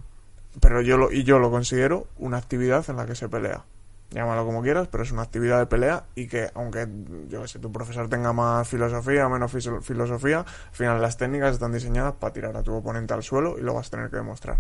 [0.59, 3.63] Pero yo lo, y yo lo considero una actividad en la que se pelea.
[4.11, 6.87] Llámalo como quieras, pero es una actividad de pelea y que, aunque,
[7.29, 9.51] yo que sé, tu profesor tenga más filosofía o menos
[9.81, 13.61] filosofía, al final las técnicas están diseñadas para tirar a tu oponente al suelo y
[13.61, 14.59] lo vas a tener que demostrar.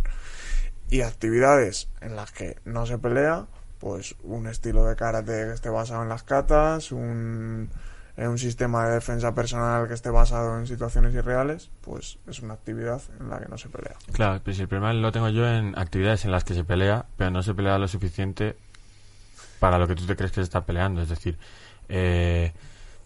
[0.89, 3.45] Y actividades en las que no se pelea,
[3.77, 7.69] pues un estilo de karate que esté basado en las katas, un,
[8.15, 12.53] eh, un sistema de defensa personal que esté basado en situaciones irreales, pues es una
[12.53, 13.95] actividad en la que no se pelea.
[14.11, 17.05] Claro, pero si el problema lo tengo yo en actividades en las que se pelea,
[17.17, 18.55] pero no se pelea lo suficiente
[19.59, 21.01] para lo que tú te crees que se está peleando.
[21.01, 21.37] Es decir,
[21.89, 22.53] eh,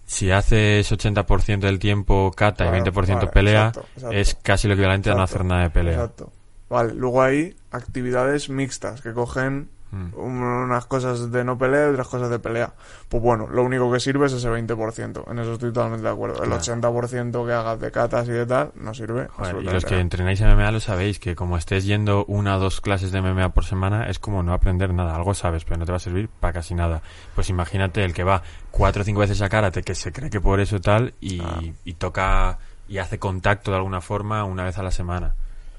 [0.06, 4.16] si haces 80% del tiempo kata y Claro, 20% vale, pelea, exacto, exacto.
[4.18, 5.94] es casi lo equivalente a no Exacto, hacer nada de pelea.
[5.94, 6.32] Exacto.
[6.70, 12.30] Vale, luego hay actividades mixtas que cogen Unas cosas de no pelea y otras cosas
[12.30, 12.74] de pelea.
[13.08, 15.24] Pues bueno, lo único que sirve es ese 20%.
[15.32, 16.44] En eso estoy totalmente de acuerdo.
[16.44, 16.62] El Claro.
[16.62, 19.28] 80% que hagas de catas y de tal no sirve.
[19.30, 20.02] Joder, y los que nada.
[20.02, 23.64] entrenáis MMA lo sabéis, que como estés yendo una o dos clases de MMA por
[23.66, 25.16] semana, es como no aprender nada.
[25.16, 27.02] Algo sabes, pero no te va a servir para casi nada.
[27.36, 30.42] Pues imagínate el que va cuatro o cinco veces a karate, que se cree que
[30.42, 31.62] por eso tal, y, Ah.
[31.86, 32.60] y toca
[32.90, 35.34] y hace contacto de alguna forma una vez a la semana.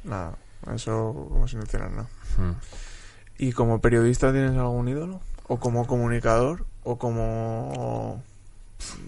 [0.05, 0.33] Nada,
[0.75, 2.09] eso como si no hicieran nada.
[2.39, 2.53] Mm.
[3.39, 5.21] ¿Y como periodista tienes algún ídolo?
[5.47, 6.67] ¿O como comunicador?
[6.83, 8.23] ¿O como...?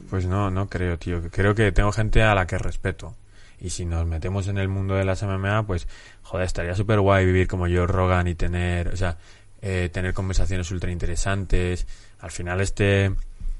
[0.09, 1.21] Pues no, no creo, tío.
[1.31, 3.15] Creo que tengo gente a la que respeto.
[3.61, 5.87] Y si nos metemos en el mundo de las MMA, pues,
[6.23, 9.19] joder, estaría súper guay vivir como yo, Rogan, y tener, o sea,
[9.61, 11.87] eh, tener conversaciones ultra interesantes.
[12.21, 13.15] Al final, este,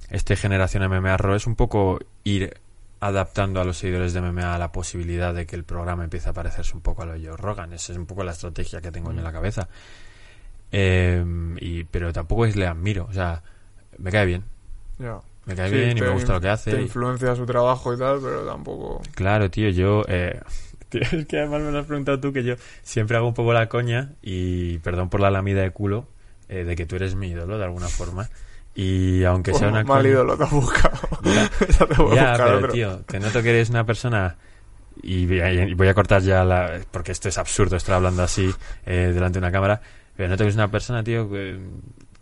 [0.09, 2.57] este generación MMA Raw es un poco ir
[3.01, 6.33] adaptando a los seguidores de MMA a la posibilidad de que el programa empiece a
[6.33, 7.73] parecerse un poco a lo de Joe Rogan.
[7.73, 9.69] Esa es un poco la estrategia que tengo yo en la cabeza.
[10.73, 11.25] Eh,
[11.61, 13.43] y, pero tampoco es le admiro, o sea,
[13.99, 14.45] me cae bien.
[15.47, 16.71] Me cae Sí, bien y me gusta lo que hace.
[16.73, 19.01] Te y- influencia su trabajo y tal, pero tampoco...
[19.15, 20.03] Claro, tío, yo...
[20.09, 20.39] Eh,
[20.91, 23.53] tío, es que además me lo has preguntado tú, que yo siempre hago un poco
[23.53, 26.07] la coña, y perdón por la lamida de culo,
[26.49, 28.29] eh, de que tú eres mi ídolo, de alguna forma.
[28.75, 30.99] Y aunque sea una mal coña- ídolo te has buscado.
[31.25, 31.51] Ya.
[31.79, 32.73] Ya te voy a buscar pero otro.
[32.73, 34.37] tío, te noto que eres una persona...
[35.03, 36.79] Y voy a, y voy a cortar ya la...
[36.91, 38.53] Porque esto es absurdo estar hablando así
[38.85, 39.81] eh, delante de una cámara.
[40.17, 41.29] Pero noto que eres una persona, tío,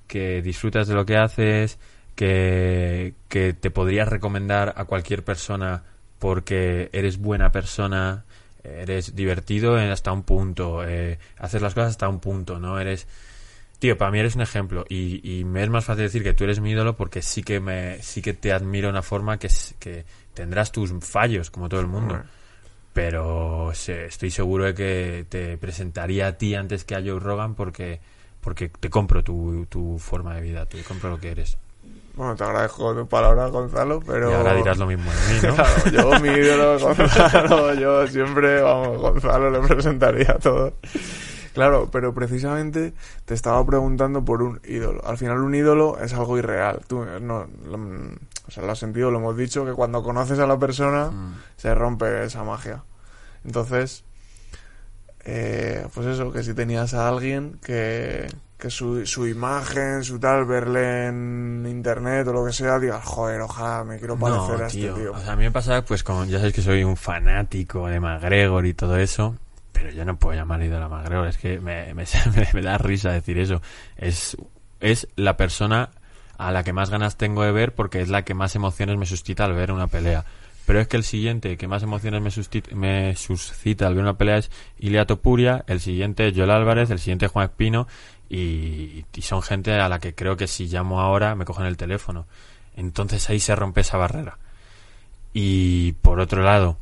[0.07, 1.79] que, disfrutas de lo que haces,
[2.15, 5.83] que, que te podrías recomendar a cualquier persona
[6.19, 8.25] porque eres buena persona,
[8.65, 12.79] eres divertido hasta un punto, eh, haces las cosas hasta un punto, ¿no?
[12.79, 13.07] Eres...
[13.79, 16.43] Tío, para mí eres un ejemplo y, y me es más fácil decir que tú
[16.43, 19.49] eres mi ídolo porque sí que me sí que te admiro de una forma que,
[19.79, 22.21] que tendrás tus fallos como todo el mundo.
[23.03, 28.01] Pero estoy seguro de que te presentaría a ti antes que a Joe Rogan porque
[28.41, 31.59] porque te compro tu, tu forma de vida, te compro lo que eres.
[32.17, 34.31] Bueno, te agradezco tu palabra, Gonzalo, pero...
[34.31, 35.55] Y ahora dirás lo mismo de mí, ¿no?
[35.91, 40.73] Claro, yo, mi ídolo, Gonzalo, yo siempre, vamos, Gonzalo le presentaría a todos.
[41.55, 42.95] Claro, pero precisamente
[43.25, 45.05] te estaba preguntando por un ídolo.
[45.07, 46.81] Al final un ídolo es algo irreal.
[46.89, 47.79] Tú, no, lo-
[48.49, 51.35] o sea, lo has sentido, lo hemos dicho, que cuando conoces a la persona Mm.
[51.57, 52.83] se rompe esa magia.
[53.49, 54.05] Entonces,
[55.25, 58.27] eh, pues eso, que si tenías a alguien que,
[58.59, 63.41] que su, su imagen, su tal, verle en internet o lo que sea, digas, joder,
[63.41, 64.89] ojalá me quiero parecer No, a tío.
[64.91, 65.13] este tío.
[65.13, 68.01] O sea, a mí me pasa, pues, con, ya sabéis que soy un fanático de
[68.01, 69.35] McGregor y todo eso,
[69.73, 72.05] pero yo no puedo llamar ídolo a McGregor, es que me, me,
[72.37, 73.61] me- me da risa decir eso.
[73.97, 74.37] Es,
[74.81, 75.91] es la persona
[76.37, 79.07] a la que más ganas tengo de ver porque es la que más emociones me
[79.07, 80.25] suscita al ver una pelea.
[80.69, 84.17] Pero es que el siguiente que más emociones me, suscita, me suscita al ver una
[84.17, 87.89] pelea es Ilia Topuria, el siguiente Joel Álvarez, el siguiente Juan Espino
[88.29, 91.77] y, y son gente a la que creo que si llamo ahora me cogen el
[91.77, 92.27] teléfono.
[92.77, 94.39] Entonces ahí se rompe esa barrera.
[95.33, 96.77] Y por otro lado,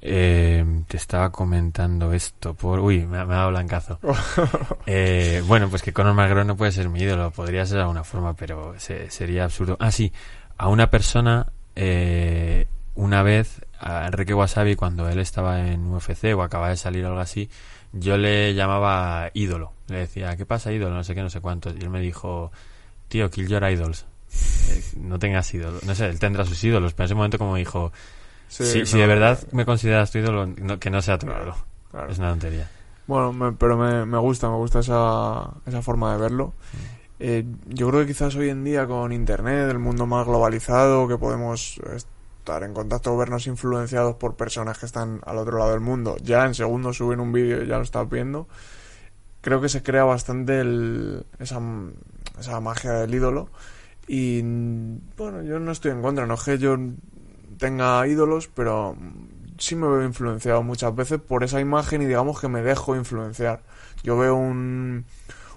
[0.00, 2.80] eh, te estaba comentando esto por...
[2.80, 3.98] Uy, me, ha- me ha dado blancazo.
[4.86, 8.02] Eh, bueno, pues que Conor McGregor no puede ser mi ídolo, podría ser de alguna
[8.04, 9.76] forma, pero se- sería absurdo.
[9.80, 10.12] Ah, sí,
[10.58, 16.42] a una persona, eh, una vez, a Enrique Wasabi, cuando él estaba en UFC o
[16.42, 17.48] acababa de salir o algo así,
[17.92, 19.72] yo le llamaba ídolo.
[19.88, 20.94] Le decía, ¿qué pasa ídolo?
[20.94, 21.70] No sé qué, no sé cuánto.
[21.70, 22.52] Y él me dijo,
[23.08, 24.06] tío, kill your idols.
[24.70, 25.82] Eh, no tengas ídolos.
[25.84, 27.92] No sé, él tendrá sus ídolos, pero en ese momento como dijo,
[28.48, 31.56] Sí, si, de verdad me consideras tu ídolo, no- que no sea tu ídolo.
[31.90, 32.10] claro.
[32.10, 32.68] Es una tontería.
[33.06, 36.52] Bueno, me- pero me, me gusta, me gusta esa, esa forma de verlo.
[37.18, 41.16] Eh, yo creo que quizás hoy en día con Internet, el mundo más globalizado, que
[41.18, 41.78] podemos
[42.42, 46.16] estar en contacto o vernos influenciados por personas que están al otro lado del mundo,
[46.22, 48.48] ya en segundos suben un vídeo y ya lo estás viendo,
[49.40, 51.60] creo que se crea bastante el- esa,
[52.38, 53.48] esa magia del ídolo.
[54.08, 54.42] Y
[55.16, 56.76] bueno, yo no estoy en contra, no es que yo
[57.58, 58.96] tenga ídolos, pero
[59.58, 63.62] sí me veo influenciado muchas veces por esa imagen y digamos que me dejo influenciar.
[64.02, 65.04] Yo veo un,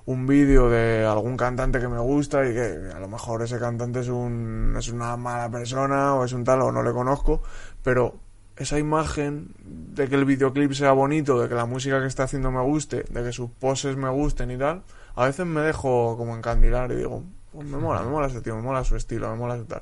[0.06, 4.02] un vídeo de algún cantante que me gusta y que a lo mejor ese cantante
[4.02, 7.42] es, un, es una mala persona o es un tal o no le conozco,
[7.84, 8.16] pero
[8.56, 12.52] esa imagen de que el videoclip sea bonito, de que la música que está haciendo
[12.52, 14.84] me guste, de que sus poses me gusten y tal,
[15.16, 18.56] a veces me dejo como encandilar y digo, pues me mola, me mola ese tío,
[18.56, 19.82] me mola su estilo, me mola su tal.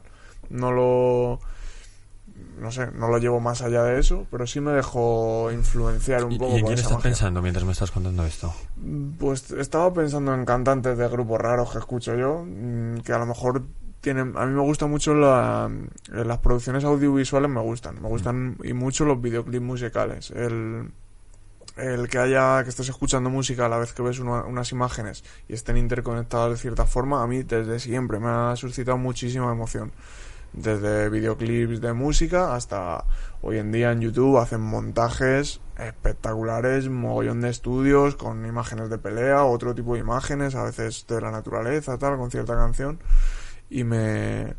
[0.50, 1.40] No lo
[2.60, 6.34] no sé, no lo llevo más allá de eso, pero sí me dejo influenciar un
[6.34, 7.04] ¿Y, poco y en quién estás magia.
[7.10, 8.54] pensando mientras me estás contando esto?
[9.20, 13.26] Pues estaba pensando en cantantes de grupos raros que escucho yo, mm, que a lo
[13.26, 13.64] mejor
[14.02, 14.34] tienen...
[14.38, 15.70] A mí me gustan mucho la-
[16.14, 20.32] eh, las producciones audiovisuales, me gustan, me gustan y mucho los videoclips musicales.
[20.32, 20.92] El,
[21.78, 25.24] el que haya que estés escuchando música a la vez que ves una- unas imágenes
[25.48, 29.92] y estén interconectadas de cierta forma, a mí desde siempre me ha suscitado muchísima emoción.
[30.54, 33.06] Desde videoclips de música hasta
[33.42, 39.44] hoy en día en YouTube hacen montajes espectaculares, mogollón de estudios con imágenes de pelea,
[39.44, 43.00] otro tipo de imágenes, a veces de la naturaleza, tal, con cierta canción.
[43.70, 44.54] Y me,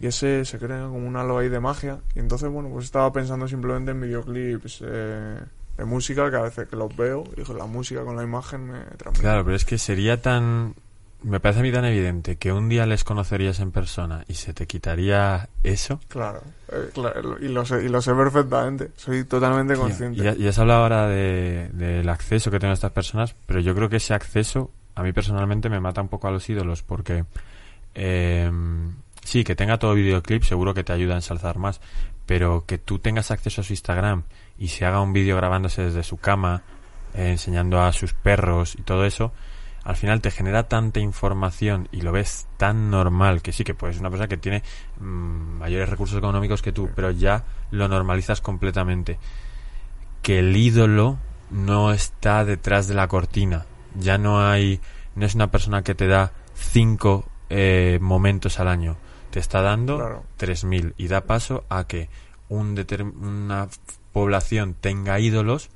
[0.00, 2.00] y ese se crea como un halo ahí de magia.
[2.14, 5.40] Y entonces, bueno, pues estaba pensando simplemente en videoclips eh,
[5.76, 8.80] de música, que a veces que los veo, y la música, con la imagen, me
[8.96, 9.20] transmite.
[9.20, 10.74] Claro, pero es que sería tan...
[11.22, 14.52] Me parece a mí tan evidente que un día les conocerías en persona y se
[14.52, 15.98] te quitaría eso.
[16.08, 20.36] Claro, eh, claro, y, lo sé, y lo sé perfectamente, soy totalmente Tío, consciente.
[20.38, 23.88] Y, y has hablado ahora de- del acceso que tienen estas personas, pero yo creo
[23.88, 27.24] que ese acceso a mí personalmente me mata un poco a los ídolos porque
[27.94, 28.50] eh,
[29.24, 31.80] sí, que tenga todo videoclip seguro que te ayuda a ensalzar más,
[32.26, 34.22] pero que tú tengas acceso a su Instagram
[34.58, 36.62] y se haga un vídeo grabándose desde su cama,
[37.14, 39.32] eh, enseñando a sus perros y todo eso,
[39.86, 44.00] al final te genera tanta información y lo ves tan normal que sí que puedes
[44.00, 44.64] una persona que tiene
[44.98, 49.20] mm, mayores recursos económicos que tú, pero ya lo normalizas completamente.
[50.22, 51.18] Que el ídolo
[51.50, 53.64] no está detrás de la cortina.
[53.94, 54.80] Ya no hay,
[55.14, 58.96] no es una persona que te da cinco eh, momentos al año.
[59.30, 60.24] Te está dando Claro.
[60.40, 62.08] 3.000 y da paso a que
[62.48, 62.76] un
[63.20, 63.68] una
[64.12, 65.70] población tenga ídolos,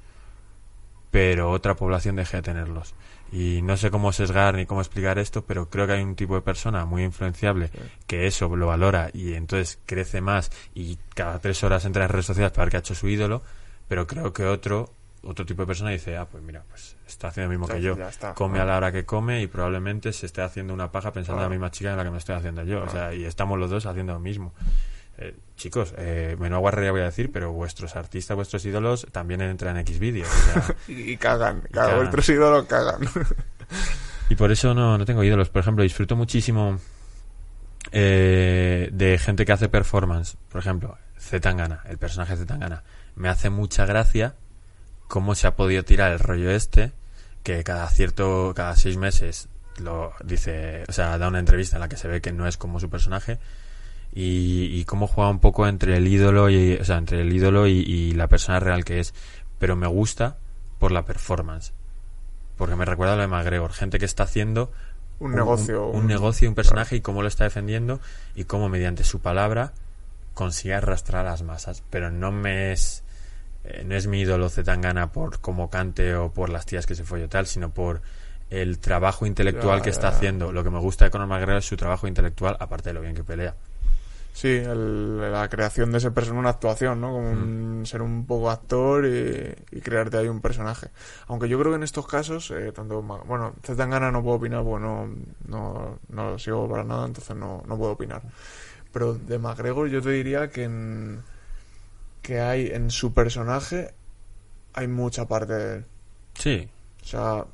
[1.12, 2.96] pero otra población deje de tenerlos.
[3.32, 6.34] Y no sé cómo sesgar ni cómo explicar esto, pero creo que hay un tipo
[6.34, 7.70] de persona muy influenciable
[8.06, 12.26] que eso lo valora y entonces crece más y cada tres horas entra en redes
[12.26, 13.42] sociales para ver qué ha hecho su ídolo,
[13.86, 14.90] pero creo que otro
[15.22, 17.94] otro tipo de persona dice, ah, pues mira, pues está haciendo lo mismo que yo.
[17.94, 18.34] está.
[18.34, 21.44] Come a la hora que come y probablemente se esté haciendo una paja pensando en
[21.44, 22.82] la misma chica en la que me estoy haciendo yo.
[22.82, 24.54] O sea, y estamos los dos haciendo lo mismo.
[25.20, 29.76] Eh, chicos, eh, menuda guarrería voy a decir, pero vuestros artistas, vuestros ídolos también entran
[29.76, 30.28] en X vídeos.
[30.28, 31.62] o sea, Y, cagan,
[31.96, 33.00] vuestros ídolos cagan.
[34.30, 35.50] y por eso no, no tengo ídolos.
[35.50, 36.80] Por ejemplo, disfruto muchísimo
[37.92, 40.38] eh, de gente que hace performance.
[40.50, 42.82] Por ejemplo, Zetangana, el personaje de Zetangana.
[43.14, 44.36] Me hace mucha gracia
[45.06, 46.92] cómo se ha podido tirar el rollo este,
[47.42, 49.48] que cada cierto, cada seis meses
[49.78, 52.56] lo dice, o sea, da una entrevista en la que se ve que no es
[52.56, 53.38] como su personaje
[54.12, 57.66] y, y cómo juega un poco entre el ídolo y, o sea, entre el ídolo
[57.66, 59.14] y, y la persona real que es.
[59.58, 60.38] Pero me gusta
[60.78, 61.72] por la performance.
[62.56, 64.70] Porque me recuerda a lo de McGregor, gente que está haciendo
[65.18, 65.86] un negocio.
[65.88, 68.00] un, negocio, un personaje y cómo lo está defendiendo
[68.34, 69.72] y cómo mediante su palabra
[70.34, 71.82] consigue arrastrar a las masas.
[71.90, 73.02] Pero no me es
[73.64, 77.04] eh, no es mi ídolo Zetangana por cómo cante o por las tías que se
[77.04, 78.00] folle tal, sino por
[78.48, 80.16] el trabajo intelectual Ya, que está ya.
[80.16, 80.52] haciendo.
[80.52, 83.14] Lo que me gusta de Conor McGregor es su trabajo intelectual, aparte de lo bien
[83.14, 83.54] que pelea.
[84.32, 87.10] Sí, el- la creación de ese personaje, una actuación, ¿no?
[87.12, 90.88] Como un- ser un poco actor y, y crearte ahí un personaje.
[91.26, 94.84] Aunque yo creo que en estos casos, eh, tanto, bueno, Zetangana no puedo opinar porque
[94.84, 95.08] no,
[95.46, 98.22] no, no lo sigo para nada, entonces no, no puedo opinar.
[98.92, 101.22] Pero de McGregor yo te diría que en,
[102.22, 103.92] que hay en su personaje
[104.72, 105.84] hay mucha parte de él.
[106.34, 106.68] Sí,
[107.02, 107.44] O sea,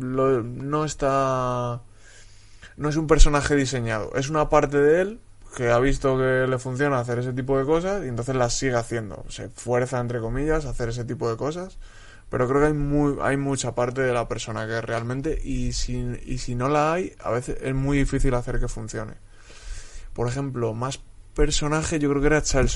[0.00, 1.82] lo- no está.
[2.76, 4.12] No es un personaje diseñado.
[4.14, 5.20] Es una parte de él
[5.54, 8.74] que ha visto que le funciona hacer ese tipo de cosas y entonces las sigue
[8.74, 9.24] haciendo.
[9.28, 11.78] Se fuerza, entre comillas, a hacer ese tipo de cosas.
[12.28, 15.40] Pero creo que hay, muy, hay mucha parte de la persona que realmente.
[15.42, 19.14] Y si, y si no la hay, a veces es muy difícil hacer que funcione.
[20.12, 21.00] Por ejemplo, más
[21.34, 22.42] personaje, yo creo que era.
[22.42, 22.68] Chael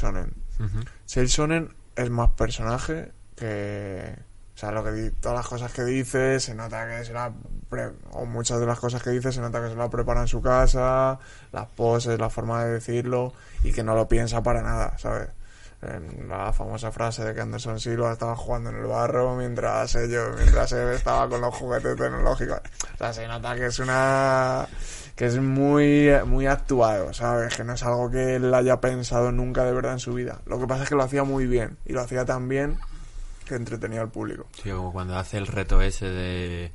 [1.28, 4.16] Sonnen es más personaje que...
[4.58, 7.30] O sea, lo que todas las cosas que dice se nota que se la...
[7.70, 10.26] pre- o muchas de las cosas que dice se nota que se la prepara en
[10.26, 11.16] su casa,
[11.52, 13.32] las poses, la forma de decirlo
[13.62, 15.28] y que no lo piensa para nada, ¿sabes?
[15.80, 20.30] En la famosa frase de que Anderson Silva estaba jugando en el barro mientras ellos,
[20.36, 22.58] mientras él estaba con los juguetes tecnológicos.
[22.94, 24.66] O sea, se nota que es una
[25.14, 27.54] que es muy muy actuado, ¿sabes?
[27.54, 30.40] Que no es algo que él haya pensado nunca de verdad en su vida.
[30.46, 32.76] Lo que pasa es que lo hacía muy bien y lo hacía tan bien
[33.48, 34.46] que entretenía al público.
[34.62, 36.70] Sí, como cuando hace el reto ese de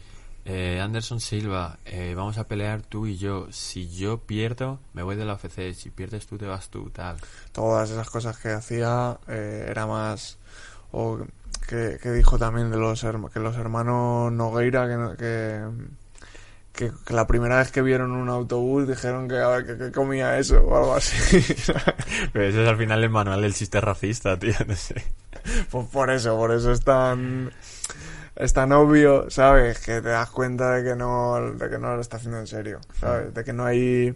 [0.46, 3.48] eh, Anderson Silva, eh, vamos a pelear tú y yo.
[3.52, 5.74] Si yo pierdo, me voy de la UFC.
[5.74, 7.18] Si pierdes tú, te vas tú, tal.
[7.52, 10.38] Todas esas cosas que hacía eh, era más
[10.92, 11.20] o
[11.68, 15.62] que, que dijo también de los que los hermanos Nogueira que, no- que
[16.74, 20.38] que, la primera vez que vieron un autobús dijeron que a ver que, que comía
[20.40, 21.16] eso o algo así.
[22.34, 24.54] Pero ese es al final el manual del chiste racista, tío.
[24.68, 25.04] No sé.
[25.70, 27.52] Pues por eso, por eso es tan
[28.36, 29.80] es tan obvio, ¿sabes?
[29.80, 32.80] Que te das cuenta de que no de que no lo está haciendo en serio,
[33.00, 33.34] ¿sabes?
[33.34, 34.16] De que no hay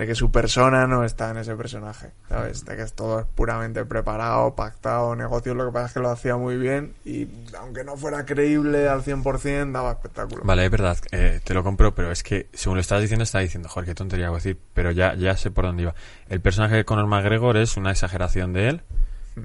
[0.00, 2.64] de que su persona no está en ese personaje, ¿sabes?
[2.64, 6.38] De que todo es puramente preparado, pactado, negocio, lo que pasa es que lo hacía
[6.38, 7.28] muy bien y
[7.58, 10.40] aunque no fuera creíble al 100%, daba espectáculo.
[10.42, 13.42] Vale, es verdad, eh, te lo compro, pero es que según lo estabas diciendo, estaba
[13.42, 15.94] diciendo, joder, qué tontería voy a decir, pero ya, ya sé por dónde iba.
[16.30, 18.82] El personaje de Conor McGregor es una exageración de él,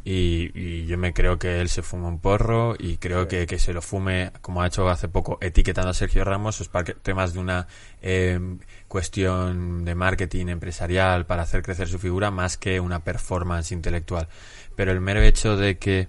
[0.04, 3.60] y, y, yo me creo que él se fuma un porro y creo que, que,
[3.60, 7.34] se lo fume, como ha hecho hace poco, etiquetando a Sergio Ramos, es para temas
[7.34, 7.68] de una
[8.02, 8.40] eh,
[8.88, 14.28] cuestión de marketing empresarial para hacer crecer su figura más que una performance intelectual.
[14.76, 16.08] Pero el mero hecho de que,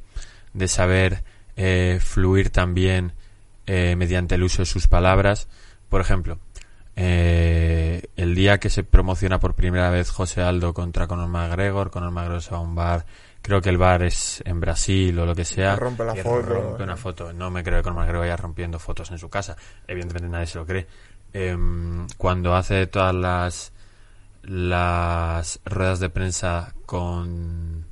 [0.52, 1.22] de saber
[1.56, 3.12] eh, fluir también
[3.66, 5.48] eh, mediante el uso de sus palabras,
[5.88, 6.38] por ejemplo,
[6.98, 12.10] eh, el día que se promociona por primera vez José Aldo contra Conor McGregor, Conor
[12.10, 13.06] McGregor se va a un bar
[13.46, 15.76] creo que el bar es en Brasil o lo que sea.
[15.76, 16.42] Rompe la foto.
[16.42, 17.32] Rompe una foto.
[17.32, 19.56] No me creo que Conor McGregor vaya rompiendo fotos en su casa.
[19.86, 20.88] Evidentemente nadie se lo cree.
[21.32, 21.56] Eh,
[22.18, 23.72] cuando hace todas las
[24.42, 27.86] las ruedas de prensa con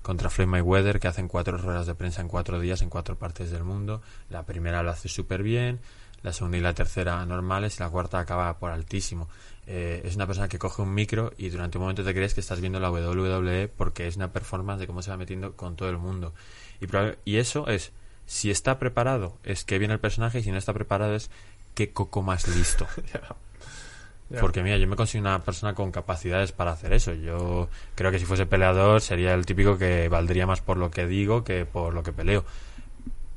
[0.00, 3.50] contra Floyd Mayweather, que hacen cuatro ruedas de prensa en cuatro días en cuatro partes
[3.50, 4.00] del mundo.
[4.30, 5.80] La primera lo hace súper bien,
[6.22, 9.28] la segunda y la tercera normales y la cuarta acaba por altísimo.
[9.66, 12.40] Eh, es una persona que coge un micro y durante un momento te crees que
[12.40, 15.88] estás viendo la WWE porque es una performance de cómo se va metiendo con todo
[15.88, 16.34] el mundo.
[16.80, 16.86] Y,
[17.24, 17.92] y eso es,
[18.26, 21.30] si está preparado, es que viene el personaje y si no está preparado es
[21.74, 22.86] qué coco más listo.
[24.40, 27.12] Porque mira, yo me considero una persona con capacidades para hacer eso.
[27.12, 31.06] Yo creo que si fuese peleador sería el típico que valdría más por lo que
[31.06, 32.44] digo que por lo que peleo.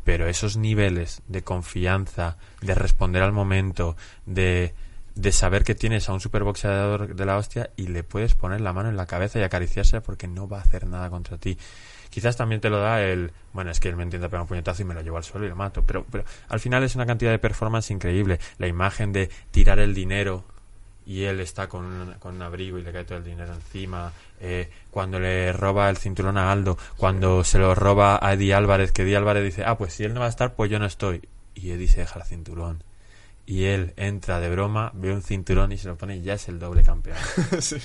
[0.06, 4.74] Pero esos niveles de confianza, de responder al momento, de,
[5.18, 8.72] de saber que tienes a un superboxeador de la hostia y le puedes poner la
[8.72, 11.58] mano en la cabeza y acariciarse porque no va a hacer nada contra ti.
[12.10, 14.84] Quizás también te lo da el, bueno, es que él me entiende pegar un puñetazo
[14.84, 17.06] y me lo llevo al suelo y lo mato, pero, pero al final es una
[17.06, 18.40] cantidad de performance increíble.
[18.60, 20.46] La imagen de tirar el dinero
[21.08, 24.12] y él está con un, con un abrigo y le cae todo el dinero encima,
[24.40, 28.92] eh, cuando le roba el cinturón a Aldo, cuando se lo roba a Eddie Álvarez,
[28.92, 30.86] que Eddie Álvarez dice, ah, pues si él no va a estar, pues yo no
[30.86, 31.28] estoy.
[31.56, 32.84] Y Eddie se deja el cinturón.
[33.48, 36.50] Y él entra de broma, ve un cinturón y se lo pone y ya es
[36.50, 37.18] el doble campeón.
[37.62, 37.78] Sí.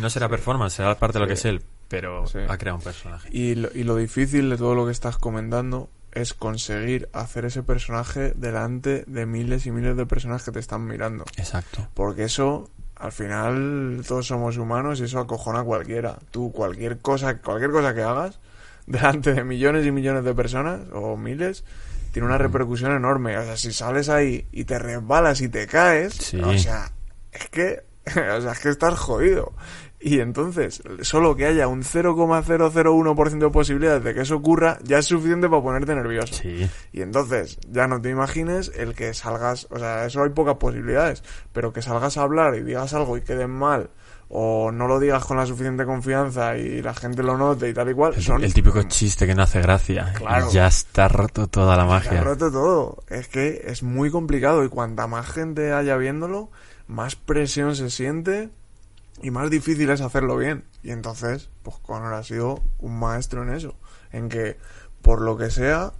[0.00, 3.28] No será performance, será parte de lo que es él, pero ha creado un personaje.
[3.32, 7.62] Y lo, y lo difícil de todo lo que estás comentando es conseguir hacer ese
[7.62, 11.24] personaje delante de miles y miles de personas que te están mirando.
[11.36, 11.86] Exacto.
[11.94, 16.18] Porque eso, al final, todos somos humanos y eso acojona a cualquiera.
[16.30, 18.40] Tú, cualquier cosa, cualquier cosa que hagas,
[18.86, 21.64] delante de millones y millones de personas, o miles,
[22.12, 23.36] tiene una repercusión enorme.
[23.38, 26.40] O sea, si sales ahí y te resbalas y te caes, Sí.
[26.40, 26.92] o sea,
[27.32, 27.82] es que,
[28.36, 29.52] o sea, es que estás jodido.
[30.00, 35.06] Y entonces, solo que haya un 0,001% de posibilidades de que eso ocurra, ya es
[35.06, 36.34] suficiente para ponerte nervioso.
[36.34, 36.70] Sí.
[36.92, 41.24] Y entonces, ya no te imagines el que salgas, o sea, eso hay pocas posibilidades,
[41.52, 43.90] pero que salgas a hablar y digas algo y queden mal,
[44.30, 47.90] o no lo digas con la suficiente confianza y la gente lo note y tal
[47.90, 48.44] y cual, El, son...
[48.44, 50.12] el típico chiste que no hace gracia.
[50.14, 50.50] Claro.
[50.50, 52.22] Ya está roto toda la magia.
[52.22, 53.02] roto todo.
[53.08, 56.50] Es que es muy complicado y cuanta más gente haya viéndolo,
[56.86, 58.50] más presión se siente
[59.22, 60.64] y más difícil es hacerlo bien.
[60.82, 63.76] Y entonces, pues Conor ha sido un maestro en eso,
[64.12, 64.58] en que
[65.00, 65.92] por lo que sea,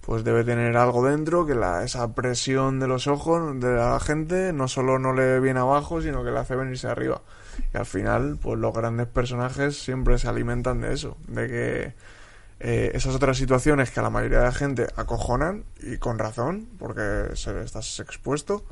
[0.00, 4.52] pues debe tener algo dentro que la, esa presión de los ojos de la gente
[4.52, 7.22] no solo no le viene abajo, sino que le hace venirse arriba.
[7.74, 11.94] Y al final, pues los grandes personajes siempre se alimentan de eso, de que
[12.60, 16.68] eh, esas otras situaciones que a la mayoría de la gente acojonan, y con razón,
[16.78, 18.64] porque se, estás expuesto,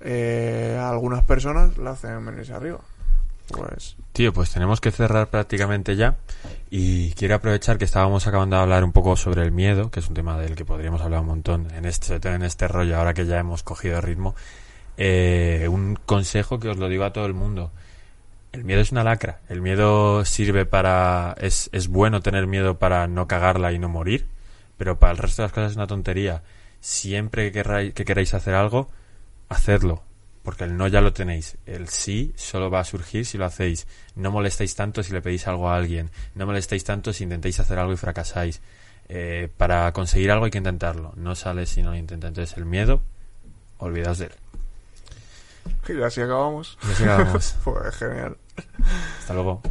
[0.00, 2.80] eh, a algunas personas la hacen venirse arriba.
[3.48, 6.16] Pues Tío, pues tenemos que cerrar prácticamente ya.
[6.70, 10.08] Y quiero aprovechar que estábamos acabando de hablar un poco sobre el miedo, que es
[10.08, 13.26] un tema del que podríamos hablar un montón en este, en este rollo, ahora que
[13.26, 14.34] ya hemos cogido ritmo.
[14.96, 17.70] Eh, un consejo que os lo digo a todo el mundo.
[18.56, 19.40] El miedo es una lacra.
[19.50, 21.34] El miedo sirve para.
[21.38, 24.26] Es, es bueno tener miedo para no cagarla y no morir.
[24.78, 26.42] Pero para el resto de las cosas es una tontería.
[26.80, 28.88] Siempre que, querráis- que queráis hacer algo,
[29.50, 30.02] hacedlo.
[30.42, 31.58] Porque el no ya lo tenéis.
[31.66, 33.86] El sí solo va a surgir si lo hacéis.
[34.14, 36.10] No molestéis tanto si le pedís algo a alguien.
[36.34, 38.62] No molestéis tanto si intentáis hacer algo y fracasáis.
[39.08, 41.12] Eh, para conseguir algo hay que intentarlo.
[41.16, 42.28] No sale si no lo intenta.
[42.28, 43.02] Entonces el miedo,
[43.78, 44.32] olvidaos de él.
[45.88, 46.78] y así acabamos.
[46.88, 47.56] Y así acabamos.
[47.64, 48.36] Pues genial.
[49.18, 49.62] Hasta luego.